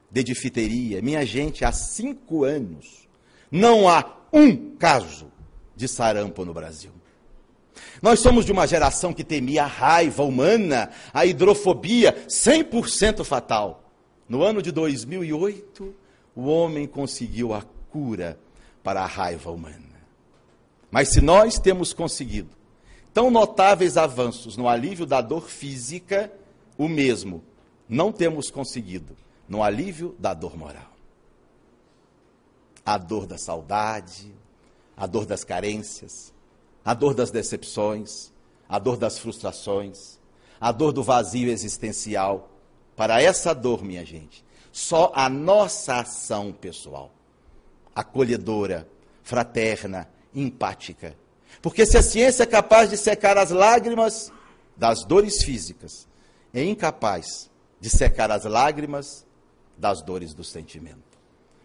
[0.09, 1.01] de difteria.
[1.01, 3.05] Minha gente, há cinco anos
[3.51, 5.29] não há um caso
[5.75, 6.91] de sarampo no Brasil.
[8.01, 13.83] Nós somos de uma geração que temia a raiva humana, a hidrofobia 100% fatal.
[14.29, 15.93] No ano de 2008,
[16.33, 18.39] o homem conseguiu a cura
[18.81, 20.01] para a raiva humana.
[20.89, 22.51] Mas se nós temos conseguido
[23.13, 26.31] tão notáveis avanços no alívio da dor física,
[26.77, 27.43] o mesmo
[27.93, 29.15] não temos conseguido
[29.47, 30.91] no alívio da dor moral.
[32.83, 34.33] A dor da saudade,
[34.97, 36.33] a dor das carências,
[36.83, 38.31] a dor das decepções,
[38.67, 40.19] a dor das frustrações,
[40.59, 42.49] a dor do vazio existencial.
[42.95, 47.11] Para essa dor, minha gente, só a nossa ação pessoal,
[47.93, 48.89] acolhedora,
[49.21, 51.15] fraterna, empática.
[51.61, 54.31] Porque se a ciência é capaz de secar as lágrimas
[54.75, 56.07] das dores físicas,
[56.51, 57.52] é incapaz
[57.83, 59.25] de secar as lágrimas
[59.77, 61.19] das dores do sentimento.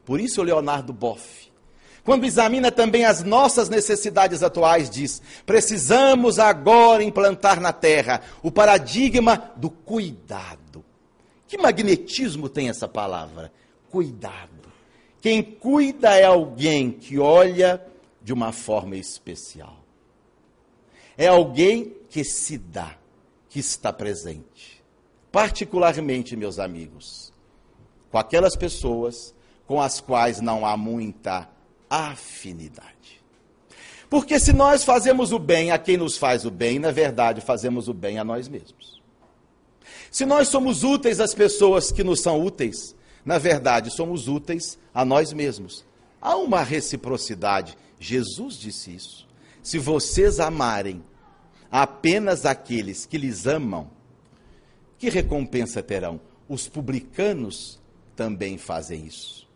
[0.05, 1.49] Por isso, Leonardo Boff,
[2.03, 9.53] quando examina também as nossas necessidades atuais, diz: precisamos agora implantar na terra o paradigma
[9.55, 10.85] do cuidado.
[11.47, 13.53] Que magnetismo tem essa palavra?
[13.89, 14.73] Cuidado.
[15.21, 17.81] Quem cuida é alguém que olha
[18.21, 19.85] de uma forma especial.
[21.17, 22.97] É alguém que se dá,
[23.49, 24.78] que está presente.
[25.31, 27.33] Particularmente, meus amigos,
[28.11, 29.35] com aquelas pessoas
[29.67, 31.47] com as quais não há muita
[31.91, 33.23] afinidade.
[34.09, 37.87] Porque se nós fazemos o bem a quem nos faz o bem, na verdade fazemos
[37.87, 39.03] o bem a nós mesmos.
[40.11, 45.05] Se nós somos úteis às pessoas que nos são úteis, na verdade somos úteis a
[45.05, 45.85] nós mesmos.
[46.21, 47.77] Há uma reciprocidade.
[48.01, 49.29] Jesus disse isso.
[49.63, 51.05] Se vocês amarem
[51.71, 53.91] apenas aqueles que lhes amam,
[54.99, 56.21] que recompensa terão?
[56.49, 57.81] Os publicanos
[58.17, 59.47] também fazem isso.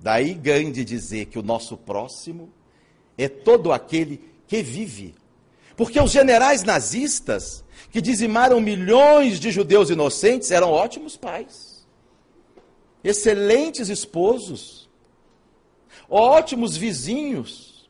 [0.00, 2.50] Daí de dizer que o nosso próximo
[3.18, 5.14] é todo aquele que vive.
[5.76, 11.86] Porque os generais nazistas, que dizimaram milhões de judeus inocentes, eram ótimos pais,
[13.02, 14.88] excelentes esposos,
[16.08, 17.88] ótimos vizinhos,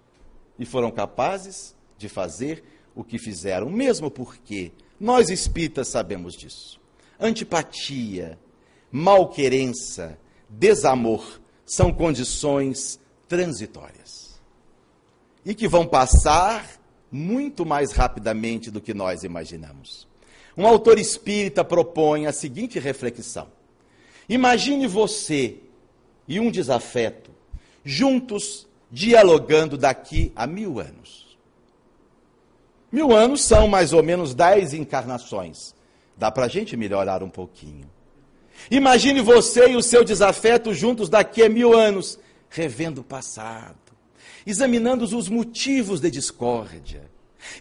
[0.59, 2.63] e foram capazes de fazer
[2.95, 6.80] o que fizeram, mesmo porque nós espíritas sabemos disso.
[7.21, 8.39] Antipatia,
[8.91, 14.41] malquerença, desamor são condições transitórias
[15.45, 16.81] e que vão passar
[17.11, 20.09] muito mais rapidamente do que nós imaginamos.
[20.57, 23.49] Um autor espírita propõe a seguinte reflexão:
[24.29, 25.59] Imagine você
[26.27, 27.31] e um desafeto
[27.85, 31.39] juntos dialogando daqui a mil anos.
[32.91, 35.75] Mil anos são mais ou menos dez encarnações.
[36.21, 37.91] Dá para a gente melhorar um pouquinho.
[38.71, 42.19] Imagine você e o seu desafeto juntos daqui a mil anos,
[42.51, 43.79] revendo o passado,
[44.47, 47.11] examinando os motivos de discórdia,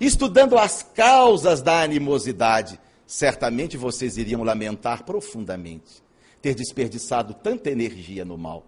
[0.01, 2.77] estudando as causas da animosidade.
[3.07, 6.03] Certamente vocês iriam lamentar profundamente
[6.41, 8.65] ter desperdiçado tanta energia no mal,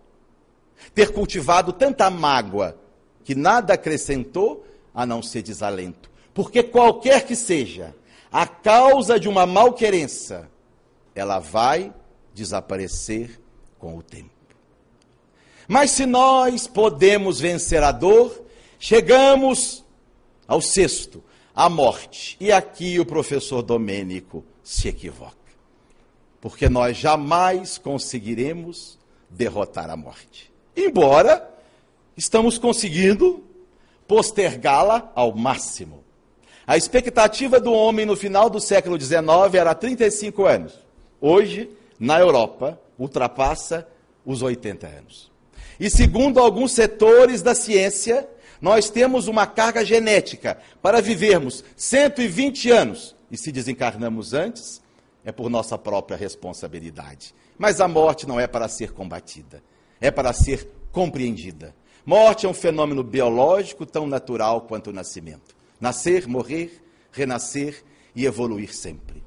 [0.95, 2.77] ter cultivado tanta mágoa
[3.25, 6.09] que nada acrescentou a não ser desalento.
[6.33, 7.93] Porque qualquer que seja
[8.31, 10.49] a causa de uma malquerença,
[11.13, 11.93] ela vai
[12.33, 13.41] desaparecer
[13.77, 14.29] com o tempo.
[15.67, 18.45] Mas se nós podemos vencer a dor,
[18.79, 19.83] chegamos
[20.47, 22.37] ao sexto, a morte.
[22.39, 25.35] E aqui o professor Domênico se equivoca.
[26.39, 28.97] Porque nós jamais conseguiremos
[29.29, 30.51] derrotar a morte.
[30.75, 31.49] Embora
[32.17, 33.43] estamos conseguindo
[34.07, 36.00] postergá-la ao máximo.
[36.71, 39.19] A expectativa do homem no final do século XIX
[39.55, 40.79] era 35 anos.
[41.19, 41.69] Hoje,
[41.99, 43.85] na Europa ultrapassa
[44.25, 45.29] os 80 anos.
[45.77, 48.25] E segundo alguns setores da ciência,
[48.61, 53.17] nós temos uma carga genética para vivermos 120 anos.
[53.29, 54.81] E se desencarnamos antes,
[55.25, 57.35] é por nossa própria responsabilidade.
[57.57, 59.61] Mas a morte não é para ser combatida,
[59.99, 61.75] é para ser compreendida.
[62.05, 65.59] Morte é um fenômeno biológico tão natural quanto o nascimento.
[65.81, 67.83] Nascer, morrer, renascer
[68.15, 69.21] e evoluir sempre.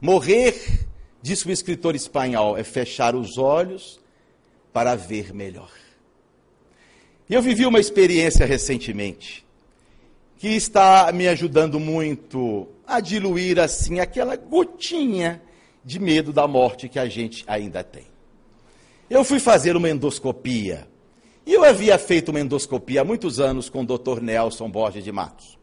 [0.00, 0.86] Morrer
[1.26, 3.98] Diz o escritor espanhol: é fechar os olhos
[4.72, 5.72] para ver melhor.
[7.28, 9.44] E eu vivi uma experiência recentemente
[10.38, 15.42] que está me ajudando muito a diluir assim aquela gotinha
[15.84, 18.04] de medo da morte que a gente ainda tem.
[19.10, 20.86] Eu fui fazer uma endoscopia.
[21.44, 24.20] E eu havia feito uma endoscopia há muitos anos com o Dr.
[24.20, 25.55] Nelson Borges de Matos.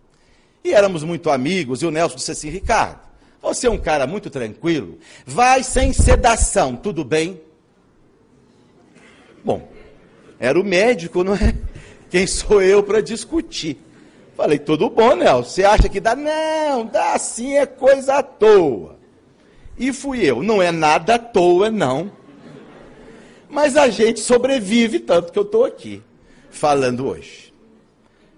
[0.64, 3.00] E éramos muito amigos, e o Nelson disse assim: Ricardo,
[3.42, 7.42] você é um cara muito tranquilo, vai sem sedação, tudo bem?
[9.44, 9.68] Bom,
[10.40, 11.54] era o médico, não é?
[12.10, 13.78] Quem sou eu para discutir?
[14.36, 15.50] Falei, tudo bom, Nelson.
[15.50, 16.16] Você acha que dá?
[16.16, 18.98] Não, dá sim, é coisa à toa.
[19.78, 20.42] E fui eu.
[20.42, 22.12] Não é nada à toa, não.
[23.50, 26.02] Mas a gente sobrevive tanto que eu estou aqui
[26.50, 27.53] falando hoje.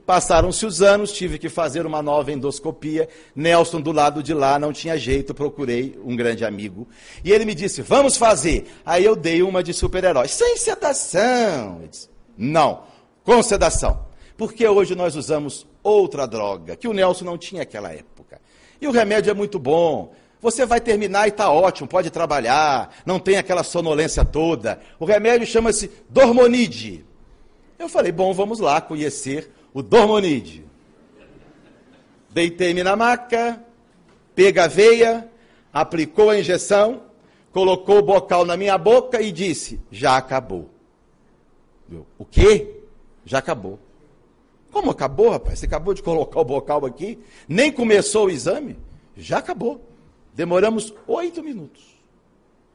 [0.06, 3.10] Passaram-se os anos, tive que fazer uma nova endoscopia.
[3.36, 6.88] Nelson do lado de lá não tinha jeito, procurei um grande amigo.
[7.24, 8.68] E ele me disse: Vamos fazer.
[8.86, 10.28] Aí eu dei uma de super-herói.
[10.28, 11.82] Sem sedação.
[11.90, 12.84] Disse, não,
[13.24, 14.06] com sedação.
[14.38, 18.40] Porque hoje nós usamos outra droga, que o Nelson não tinha naquela época.
[18.80, 20.14] E o remédio é muito bom.
[20.40, 24.80] Você vai terminar e está ótimo, pode trabalhar, não tem aquela sonolência toda.
[25.00, 27.04] O remédio chama-se Dormonide.
[27.80, 30.64] Eu falei, bom, vamos lá conhecer o Dormonide.
[32.30, 33.62] Deitei-me na maca,
[34.34, 35.30] pega a veia,
[35.72, 37.04] aplicou a injeção,
[37.52, 40.70] colocou o bocal na minha boca e disse: Já acabou.
[41.92, 42.78] Eu, o quê?
[43.26, 43.78] Já acabou.
[44.72, 45.60] Como acabou, rapaz?
[45.60, 48.78] Você acabou de colocar o bocal aqui, nem começou o exame?
[49.18, 49.82] Já acabou.
[50.34, 51.84] Demoramos oito minutos.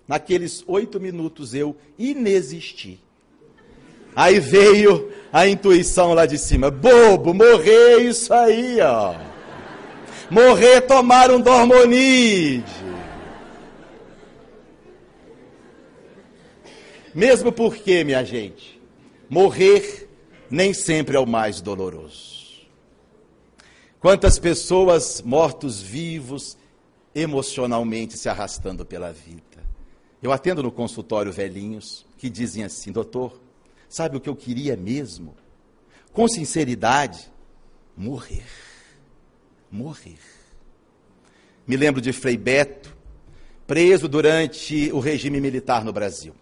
[0.07, 3.01] Naqueles oito minutos eu inexisti.
[4.15, 6.71] Aí veio a intuição lá de cima.
[6.71, 9.15] Bobo, morrer isso aí, ó.
[10.31, 12.65] Morrer tomar um dormonide.
[17.15, 18.81] Mesmo porque, minha gente,
[19.29, 20.09] morrer
[20.49, 22.41] nem sempre é o mais doloroso.
[23.99, 26.57] Quantas pessoas mortos-vivos
[27.15, 29.41] emocionalmente se arrastando pela vida.
[30.23, 33.41] Eu atendo no consultório velhinhos que dizem assim: doutor,
[33.91, 35.34] sabe o que eu queria mesmo?
[36.12, 37.30] Com sinceridade,
[37.97, 38.47] morrer.
[39.70, 40.18] Morrer.
[41.66, 42.97] Me lembro de Frei Beto,
[43.66, 46.34] preso durante o regime militar no Brasil.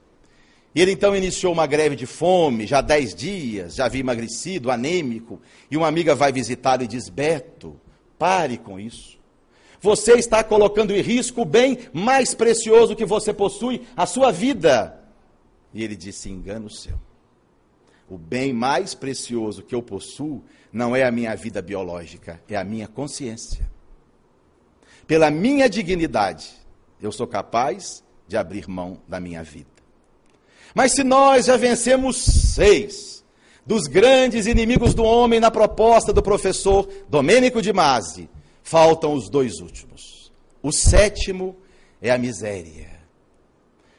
[0.74, 5.40] Ele então iniciou uma greve de fome, já dez dias, já havia emagrecido, anêmico,
[5.70, 7.80] e uma amiga vai visitá-lo e diz: Beto,
[8.18, 9.18] pare com isso.
[9.80, 15.02] Você está colocando em risco o bem mais precioso que você possui, a sua vida.
[15.72, 17.07] E ele disse: engano seu.
[18.08, 20.42] O bem mais precioso que eu possuo
[20.72, 23.68] não é a minha vida biológica, é a minha consciência.
[25.06, 26.50] Pela minha dignidade,
[27.00, 29.70] eu sou capaz de abrir mão da minha vida.
[30.74, 33.24] Mas se nós já vencemos seis
[33.64, 38.28] dos grandes inimigos do homem na proposta do professor Domênico de Masi,
[38.62, 40.32] faltam os dois últimos.
[40.62, 41.56] O sétimo
[42.00, 42.98] é a miséria.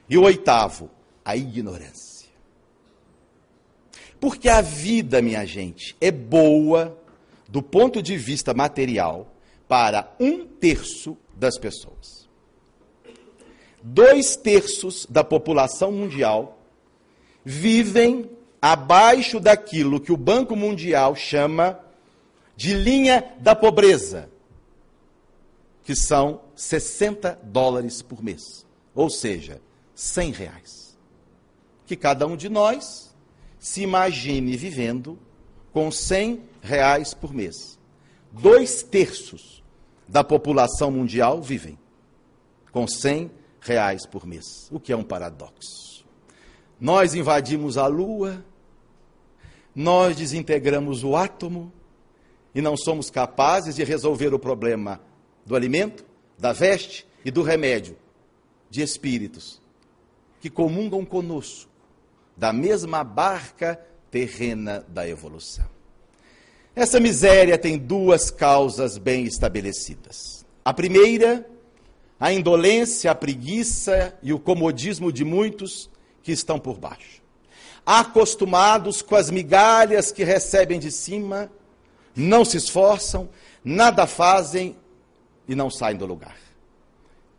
[0.09, 0.89] E o oitavo,
[1.23, 2.08] a ignorância.
[4.19, 6.97] Porque a vida, minha gente, é boa
[7.47, 9.33] do ponto de vista material
[9.67, 12.27] para um terço das pessoas.
[13.81, 16.59] Dois terços da população mundial
[17.45, 18.29] vivem
[18.61, 21.79] abaixo daquilo que o Banco Mundial chama
[22.57, 24.29] de linha da pobreza
[25.89, 28.63] que são 60 dólares por mês,
[28.93, 29.59] ou seja,
[29.95, 30.97] 100 reais.
[31.87, 33.08] Que cada um de nós
[33.59, 35.19] se imagine vivendo
[35.73, 37.77] com 100 reais por mês.
[38.31, 39.61] Dois terços
[40.07, 41.77] da população mundial vivem
[42.71, 43.29] com 100
[43.59, 46.05] reais por mês, o que é um paradoxo.
[46.79, 48.43] Nós invadimos a Lua,
[49.75, 51.71] nós desintegramos o átomo
[52.55, 55.01] e não somos capazes de resolver o problema
[55.45, 56.05] do alimento,
[56.37, 57.97] da veste e do remédio,
[58.69, 59.61] de espíritos
[60.39, 61.69] que comungam conosco
[62.39, 63.77] da mesma barca
[64.09, 65.65] terrena da evolução.
[66.73, 70.45] Essa miséria tem duas causas bem estabelecidas.
[70.63, 71.45] A primeira,
[72.17, 75.89] a indolência, a preguiça e o comodismo de muitos
[76.23, 77.21] que estão por baixo.
[77.85, 81.51] Acostumados com as migalhas que recebem de cima,
[82.15, 83.27] não se esforçam,
[83.61, 84.77] nada fazem
[85.45, 86.37] e não saem do lugar.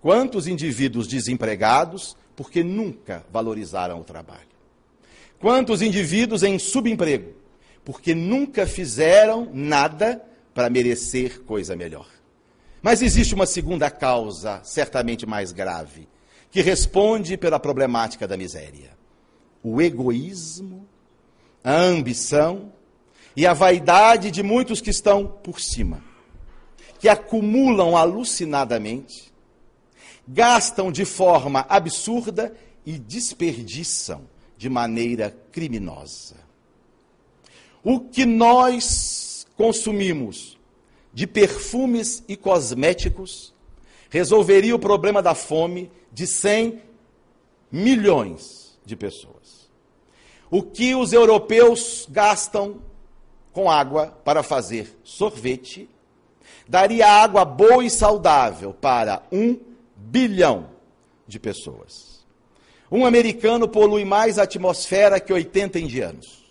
[0.02, 4.49] Quantos indivíduos desempregados porque nunca valorizaram o trabalho?
[5.40, 7.34] Quantos indivíduos em subemprego
[7.84, 10.22] porque nunca fizeram nada
[10.54, 12.06] para merecer coisa melhor?
[12.82, 16.06] Mas existe uma segunda causa, certamente mais grave,
[16.50, 18.90] que responde pela problemática da miséria:
[19.62, 20.86] o egoísmo
[21.62, 22.72] a ambição
[23.36, 26.02] e a vaidade de muitos que estão por cima,
[26.98, 29.32] que acumulam alucinadamente,
[30.26, 34.28] gastam de forma absurda e desperdiçam
[34.60, 36.36] de maneira criminosa.
[37.82, 40.58] O que nós consumimos
[41.14, 43.54] de perfumes e cosméticos
[44.10, 46.78] resolveria o problema da fome de 100
[47.72, 49.70] milhões de pessoas.
[50.50, 52.82] O que os europeus gastam
[53.54, 55.88] com água para fazer sorvete
[56.68, 59.58] daria água boa e saudável para um
[59.96, 60.68] bilhão
[61.26, 62.09] de pessoas.
[62.90, 66.44] Um americano polui mais a atmosfera que 80 indianos.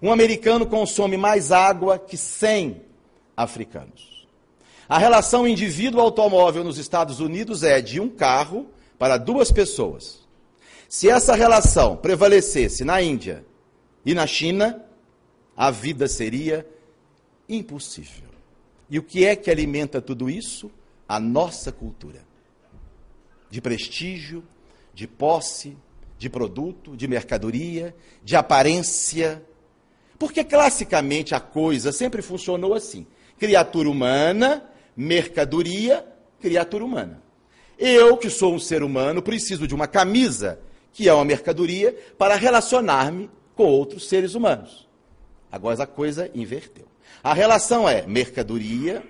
[0.00, 2.82] Um americano consome mais água que 100
[3.36, 4.26] africanos.
[4.88, 8.66] A relação indivíduo-automóvel nos Estados Unidos é de um carro
[8.98, 10.20] para duas pessoas.
[10.88, 13.44] Se essa relação prevalecesse na Índia
[14.04, 14.84] e na China,
[15.56, 16.66] a vida seria
[17.48, 18.28] impossível.
[18.90, 20.70] E o que é que alimenta tudo isso?
[21.08, 22.22] A nossa cultura.
[23.48, 24.44] De prestígio,
[24.94, 25.76] de posse,
[26.18, 29.42] de produto, de mercadoria, de aparência.
[30.18, 33.06] Porque classicamente a coisa sempre funcionou assim:
[33.38, 34.64] criatura humana,
[34.96, 36.06] mercadoria,
[36.40, 37.22] criatura humana.
[37.78, 40.60] Eu, que sou um ser humano, preciso de uma camisa,
[40.92, 44.88] que é uma mercadoria, para relacionar-me com outros seres humanos.
[45.50, 46.86] Agora a coisa inverteu.
[47.22, 49.02] A relação é mercadoria,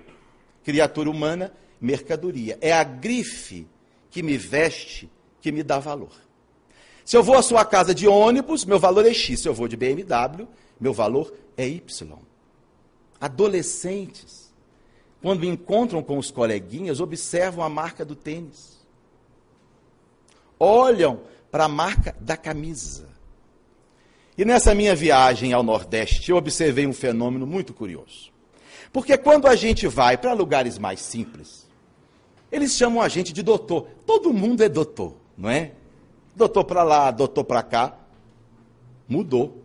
[0.63, 2.57] criatura humana, mercadoria.
[2.61, 3.67] É a grife
[4.09, 5.09] que me veste
[5.43, 6.09] que me dá valor.
[7.05, 9.41] Se eu vou à sua casa de ônibus, meu valor é X.
[9.41, 10.47] Se eu vou de BMW,
[10.79, 12.17] meu valor é Y.
[13.21, 14.43] Adolescentes
[15.23, 18.77] quando encontram com os coleguinhas, observam a marca do tênis.
[20.59, 23.07] Olham para a marca da camisa.
[24.37, 28.33] E nessa minha viagem ao Nordeste, eu observei um fenômeno muito curioso.
[28.91, 31.69] Porque quando a gente vai para lugares mais simples,
[32.51, 33.87] eles chamam a gente de doutor.
[34.05, 35.71] Todo mundo é doutor, não é?
[36.35, 37.95] Doutor para lá, doutor para cá.
[39.07, 39.61] Mudou.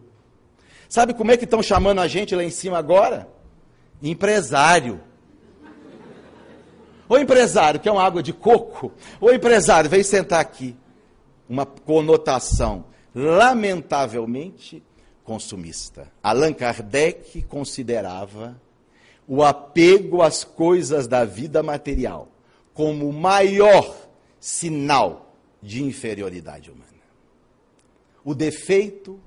[0.89, 3.29] Sabe como é que estão chamando a gente lá em cima agora?
[4.03, 5.01] Empresário.
[7.09, 8.93] Ô empresário, quer uma água de coco?
[9.21, 10.77] Ô empresário, vem sentar aqui.
[11.49, 14.83] Uma conotação lamentavelmente
[15.25, 16.11] consumista.
[16.23, 18.61] Allan Kardec considerava
[19.27, 22.29] o apego às coisas da vida material
[22.73, 23.95] como o maior
[24.39, 25.28] sinal
[25.63, 26.87] de inferioridade humana.
[28.25, 29.21] O defeito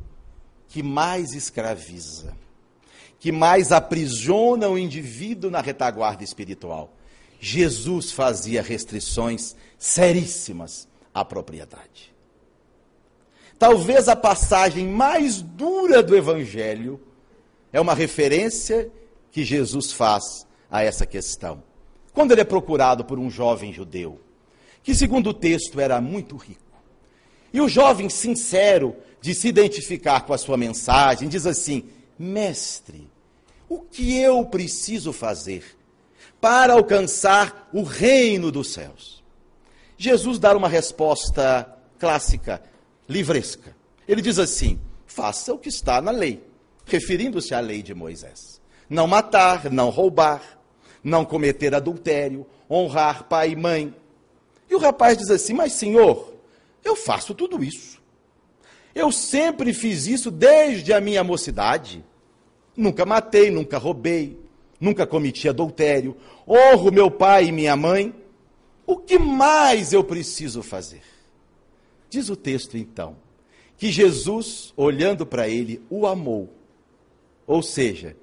[0.68, 2.36] que mais escraviza,
[3.20, 6.94] que mais aprisiona o indivíduo na retaguarda espiritual
[7.42, 12.14] Jesus fazia restrições seríssimas à propriedade.
[13.58, 17.02] Talvez a passagem mais dura do Evangelho
[17.74, 18.92] é uma referência
[19.32, 21.64] que Jesus faz a essa questão.
[22.14, 24.20] Quando ele é procurado por um jovem judeu,
[24.84, 26.62] que, segundo o texto, era muito rico.
[27.54, 33.10] E o jovem, sincero de se identificar com a sua mensagem, diz assim: Mestre,
[33.68, 35.64] o que eu preciso fazer
[36.42, 39.24] para alcançar o reino dos céus.
[39.96, 42.62] Jesus dá uma resposta clássica,
[43.08, 43.76] livresca.
[44.08, 46.44] Ele diz assim: faça o que está na lei,
[46.86, 48.60] referindo-se à lei de Moisés.
[48.90, 50.60] Não matar, não roubar,
[51.04, 53.96] não cometer adultério, honrar pai e mãe.
[54.72, 56.34] E o rapaz diz assim: Mas, senhor,
[56.82, 58.02] eu faço tudo isso.
[58.96, 62.04] Eu sempre fiz isso desde a minha mocidade.
[62.76, 64.40] Nunca matei, nunca roubei,
[64.80, 66.16] nunca cometi adultério,
[66.48, 68.16] honro meu pai e minha mãe.
[68.88, 71.04] O que mais eu preciso fazer?
[72.10, 73.18] Diz o texto então,
[73.78, 76.50] que Jesus, olhando para ele, o amou.
[77.46, 78.16] Ou seja,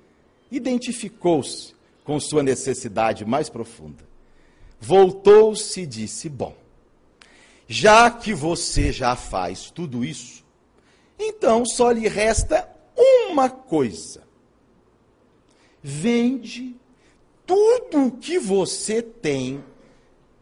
[0.51, 1.75] identificou-se
[2.05, 4.09] com sua necessidade mais profunda.
[4.81, 6.57] Voltou-se e disse: Bom,
[7.67, 10.45] já que você já faz tudo isso,
[11.19, 14.29] então só lhe resta uma coisa
[15.83, 16.77] vende
[17.47, 19.65] tudo o que você tem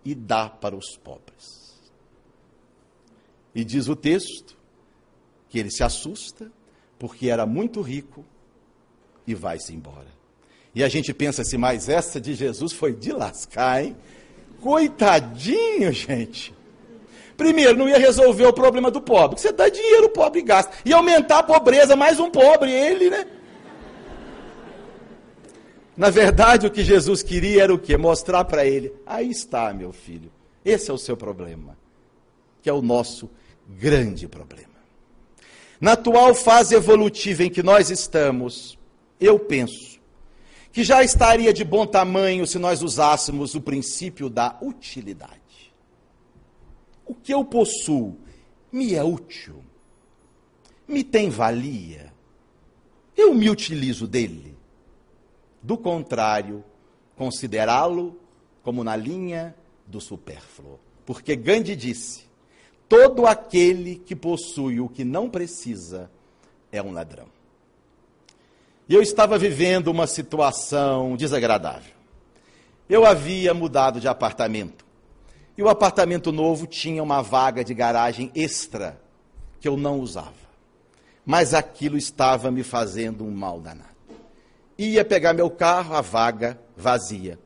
[0.05, 1.81] e dá para os pobres.
[3.55, 4.57] E diz o texto
[5.49, 6.51] que ele se assusta
[6.99, 8.25] porque era muito rico
[9.27, 10.09] e vai-se embora.
[10.75, 13.97] E a gente pensa assim, mas essa de Jesus foi de lascar, hein?
[14.61, 16.55] Coitadinho, gente.
[17.37, 19.39] Primeiro, não ia resolver o problema do pobre.
[19.39, 20.73] Você dá dinheiro, o pobre gasta.
[20.85, 23.27] E aumentar a pobreza, mais um pobre, ele, né?
[25.97, 27.97] Na verdade, o que Jesus queria era o quê?
[27.97, 30.31] Mostrar para ele: aí está, meu filho,
[30.65, 31.77] esse é o seu problema,
[32.63, 33.31] que é o nosso
[33.69, 34.67] grande problema.
[35.81, 38.79] Na atual fase evolutiva em que nós estamos,
[39.21, 39.96] eu penso
[40.77, 45.73] que já estaria de bom tamanho se nós usássemos o princípio da utilidade.
[47.07, 48.19] O que eu possuo
[48.71, 49.65] me é útil,
[50.87, 52.13] me tem valia,
[53.17, 54.55] eu me utilizo dele.
[55.63, 56.63] Do contrário,
[57.17, 58.21] considerá-lo
[58.63, 59.57] como na linha
[59.87, 60.79] do supérfluo.
[61.07, 62.27] Porque Gandhi disse:
[62.87, 66.11] todo aquele que possui o que não precisa
[66.71, 67.36] é um ladrão.
[68.89, 71.93] E eu estava vivendo uma situação desagradável.
[72.89, 74.85] Eu havia mudado de apartamento.
[75.59, 79.01] E o apartamento novo tinha uma vaga de garagem extra
[79.61, 80.47] que eu não usava.
[81.25, 83.97] Mas aquilo estava me fazendo um mal danado.
[84.79, 87.39] Ia pegar meu carro, a vaga vazia.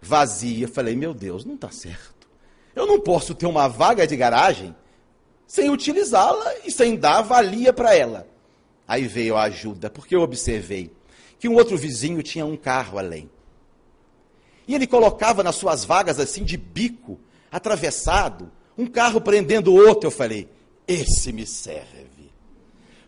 [0.00, 0.68] Vazia.
[0.68, 2.28] Falei, meu Deus, não está certo.
[2.76, 4.76] Eu não posso ter uma vaga de garagem
[5.46, 8.28] sem utilizá-la e sem dar valia para ela.
[8.88, 10.90] Aí veio a ajuda, porque eu observei
[11.38, 13.30] que um outro vizinho tinha um carro além.
[14.66, 17.20] E ele colocava nas suas vagas assim de bico,
[17.52, 20.08] atravessado, um carro prendendo o outro.
[20.08, 20.48] Eu falei:
[20.86, 22.08] esse me serve.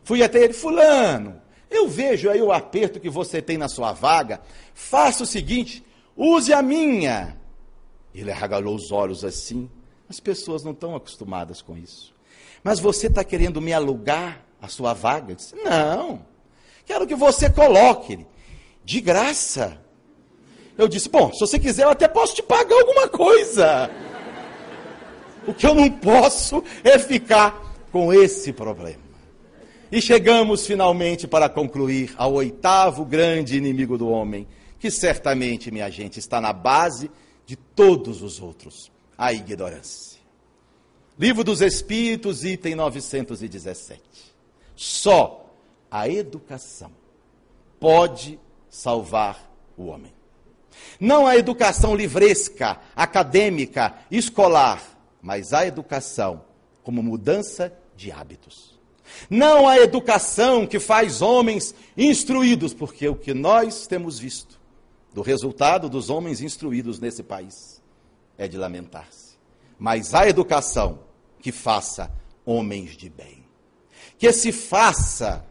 [0.05, 4.41] Fui até ele, Fulano, eu vejo aí o aperto que você tem na sua vaga.
[4.75, 5.85] Faça o seguinte:
[6.17, 7.39] use a minha.
[8.15, 9.71] Ele arregalou os olhos assim.
[10.09, 12.13] As pessoas não estão acostumadas com isso.
[12.65, 15.33] Mas você está querendo me alugar a sua vaga?
[15.33, 16.25] Eu disse, não.
[16.85, 18.27] Quero que você coloque.
[18.85, 19.81] De graça.
[20.77, 23.91] Eu disse, bom, se você quiser, eu até posso te pagar alguma coisa.
[25.47, 29.11] O que eu não posso é ficar com esse problema.
[29.93, 34.47] E chegamos finalmente para concluir ao oitavo grande inimigo do homem,
[34.79, 37.11] que certamente, minha gente, está na base
[37.45, 40.21] de todos os outros: a ignorância.
[41.19, 44.01] Livro dos Espíritos, item 917.
[44.83, 45.45] Só
[45.91, 46.91] a educação
[47.79, 50.11] pode salvar o homem.
[50.99, 54.83] Não a educação livresca, acadêmica, escolar,
[55.21, 56.47] mas a educação
[56.83, 58.81] como mudança de hábitos.
[59.29, 64.59] Não a educação que faz homens instruídos, porque o que nós temos visto
[65.13, 67.83] do resultado dos homens instruídos nesse país
[68.39, 69.37] é de lamentar-se.
[69.79, 71.01] Mas a educação
[71.39, 72.11] que faça
[72.47, 73.40] homens de bem.
[74.21, 75.45] Que se faça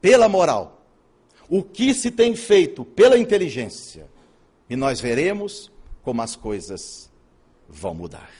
[0.00, 0.80] pela moral
[1.48, 4.06] o que se tem feito pela inteligência.
[4.70, 5.70] E nós veremos
[6.02, 7.10] como as coisas
[7.68, 8.30] vão mudar.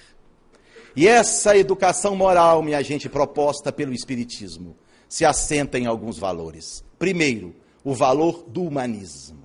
[0.97, 4.77] E essa educação moral, minha gente, proposta pelo Espiritismo,
[5.09, 6.85] se assenta em alguns valores.
[6.99, 9.45] Primeiro, o valor do humanismo.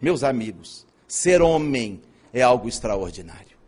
[0.00, 2.00] Meus amigos, ser homem
[2.32, 3.58] é algo extraordinário.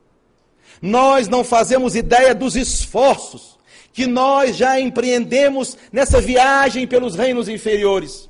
[0.81, 3.59] Nós não fazemos ideia dos esforços
[3.93, 8.29] que nós já empreendemos nessa viagem pelos reinos inferiores.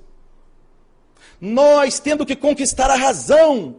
[1.40, 3.76] Nós tendo que conquistar a razão,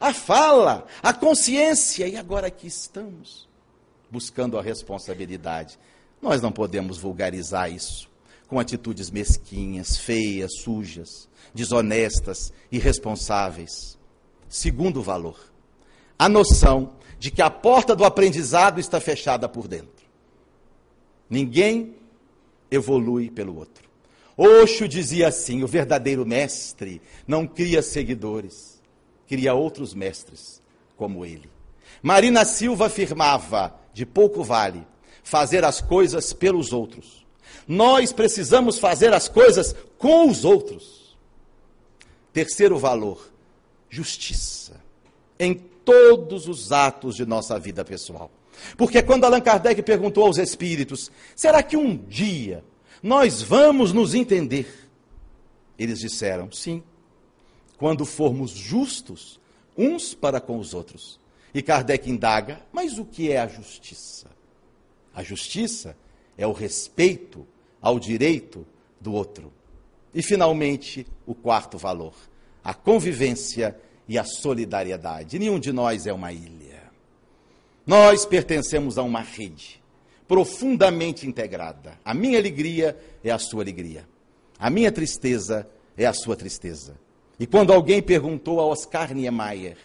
[0.00, 3.48] a fala, a consciência, e agora aqui estamos
[4.10, 5.78] buscando a responsabilidade.
[6.20, 8.08] Nós não podemos vulgarizar isso
[8.48, 13.98] com atitudes mesquinhas, feias, sujas, desonestas, irresponsáveis.
[14.48, 15.38] Segundo valor,
[16.18, 19.95] a noção de que a porta do aprendizado está fechada por dentro.
[21.28, 21.94] Ninguém
[22.70, 23.88] evolui pelo outro.
[24.36, 28.80] Oxo dizia assim: o verdadeiro mestre não cria seguidores,
[29.26, 30.62] cria outros mestres
[30.96, 31.50] como ele.
[32.02, 34.86] Marina Silva afirmava: de pouco vale
[35.22, 37.26] fazer as coisas pelos outros.
[37.66, 41.16] Nós precisamos fazer as coisas com os outros.
[42.32, 43.32] Terceiro valor,
[43.88, 44.80] justiça.
[45.38, 48.30] Em todos os atos de nossa vida pessoal.
[48.76, 52.64] Porque quando Allan Kardec perguntou aos espíritos: será que um dia
[53.02, 54.68] nós vamos nos entender?
[55.78, 56.82] Eles disseram: sim,
[57.76, 59.40] quando formos justos
[59.76, 61.20] uns para com os outros.
[61.52, 64.28] E Kardec indaga: mas o que é a justiça?
[65.14, 65.96] A justiça
[66.36, 67.46] é o respeito
[67.80, 68.66] ao direito
[69.00, 69.52] do outro.
[70.14, 72.14] E, finalmente, o quarto valor:
[72.64, 73.76] a convivência
[74.08, 75.38] e a solidariedade.
[75.38, 76.65] Nenhum de nós é uma ilha.
[77.86, 79.82] Nós pertencemos a uma rede
[80.26, 81.98] profundamente integrada.
[82.04, 84.06] A minha alegria é a sua alegria.
[84.58, 86.98] A minha tristeza é a sua tristeza.
[87.38, 89.76] E quando alguém perguntou a Oscar Niemeyer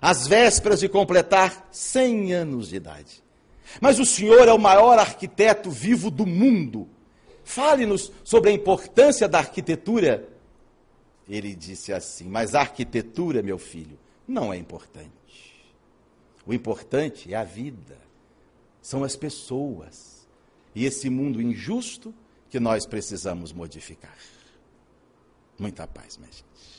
[0.00, 3.22] às vésperas de completar 100 anos de idade.
[3.80, 6.88] Mas o senhor é o maior arquiteto vivo do mundo.
[7.44, 10.26] Fale-nos sobre a importância da arquitetura.
[11.28, 15.17] Ele disse assim: Mas a arquitetura, meu filho, não é importante.
[16.48, 17.98] O importante é a vida,
[18.80, 20.26] são as pessoas.
[20.74, 22.14] E esse mundo injusto
[22.48, 24.16] que nós precisamos modificar.
[25.58, 26.77] Muita paz, minha gente.